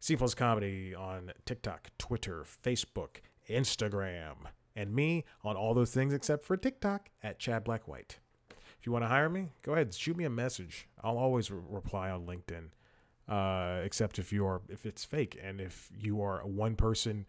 C 0.00 0.16
plus 0.16 0.34
comedy 0.34 0.94
on 0.94 1.32
TikTok, 1.44 1.90
Twitter, 1.98 2.44
Facebook, 2.44 3.18
Instagram, 3.48 4.34
and 4.74 4.94
me 4.94 5.24
on 5.42 5.56
all 5.56 5.74
those 5.74 5.90
things 5.90 6.12
except 6.12 6.44
for 6.44 6.56
TikTok 6.56 7.08
at 7.22 7.38
Chad 7.38 7.64
Black 7.64 7.88
White. 7.88 8.18
If 8.50 8.86
you 8.86 8.92
want 8.92 9.04
to 9.04 9.08
hire 9.08 9.28
me, 9.28 9.52
go 9.62 9.72
ahead, 9.72 9.94
shoot 9.94 10.16
me 10.16 10.24
a 10.24 10.30
message. 10.30 10.86
I'll 11.02 11.18
always 11.18 11.50
re- 11.50 11.60
reply 11.68 12.10
on 12.10 12.26
LinkedIn, 12.26 12.68
uh, 13.28 13.80
except 13.84 14.18
if 14.18 14.32
you 14.32 14.46
are 14.46 14.60
if 14.68 14.86
it's 14.86 15.04
fake 15.04 15.38
and 15.42 15.60
if 15.60 15.90
you 15.98 16.22
are 16.22 16.40
one 16.46 16.76
person 16.76 17.26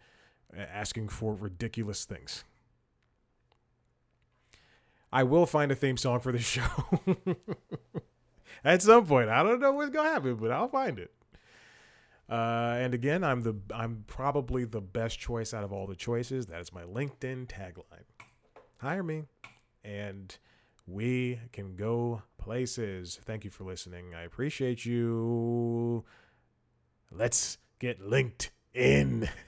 uh, 0.56 0.60
asking 0.60 1.08
for 1.08 1.34
ridiculous 1.34 2.04
things. 2.04 2.44
I 5.12 5.22
will 5.22 5.46
find 5.46 5.72
a 5.72 5.74
theme 5.74 5.96
song 5.96 6.20
for 6.20 6.32
the 6.32 6.38
show 6.38 6.66
at 8.64 8.82
some 8.82 9.06
point. 9.06 9.28
I 9.30 9.42
don't 9.42 9.60
know 9.60 9.72
what's 9.72 9.90
gonna 9.90 10.08
happen, 10.08 10.36
but 10.36 10.50
I'll 10.50 10.68
find 10.68 10.98
it. 10.98 11.12
Uh, 12.28 12.76
and 12.78 12.92
again, 12.92 13.24
I'm 13.24 13.42
the 13.42 13.56
I'm 13.74 14.04
probably 14.06 14.64
the 14.64 14.82
best 14.82 15.18
choice 15.18 15.54
out 15.54 15.64
of 15.64 15.72
all 15.72 15.86
the 15.86 15.96
choices. 15.96 16.46
That 16.46 16.60
is 16.60 16.72
my 16.72 16.82
LinkedIn 16.82 17.46
tagline. 17.46 18.04
Hire 18.78 19.02
me, 19.02 19.24
and 19.82 20.36
we 20.88 21.38
can 21.52 21.76
go 21.76 22.22
places. 22.38 23.20
Thank 23.22 23.44
you 23.44 23.50
for 23.50 23.64
listening. 23.64 24.14
I 24.14 24.22
appreciate 24.22 24.86
you. 24.86 26.04
Let's 27.10 27.58
get 27.78 28.00
linked 28.00 28.50
in. 28.74 29.28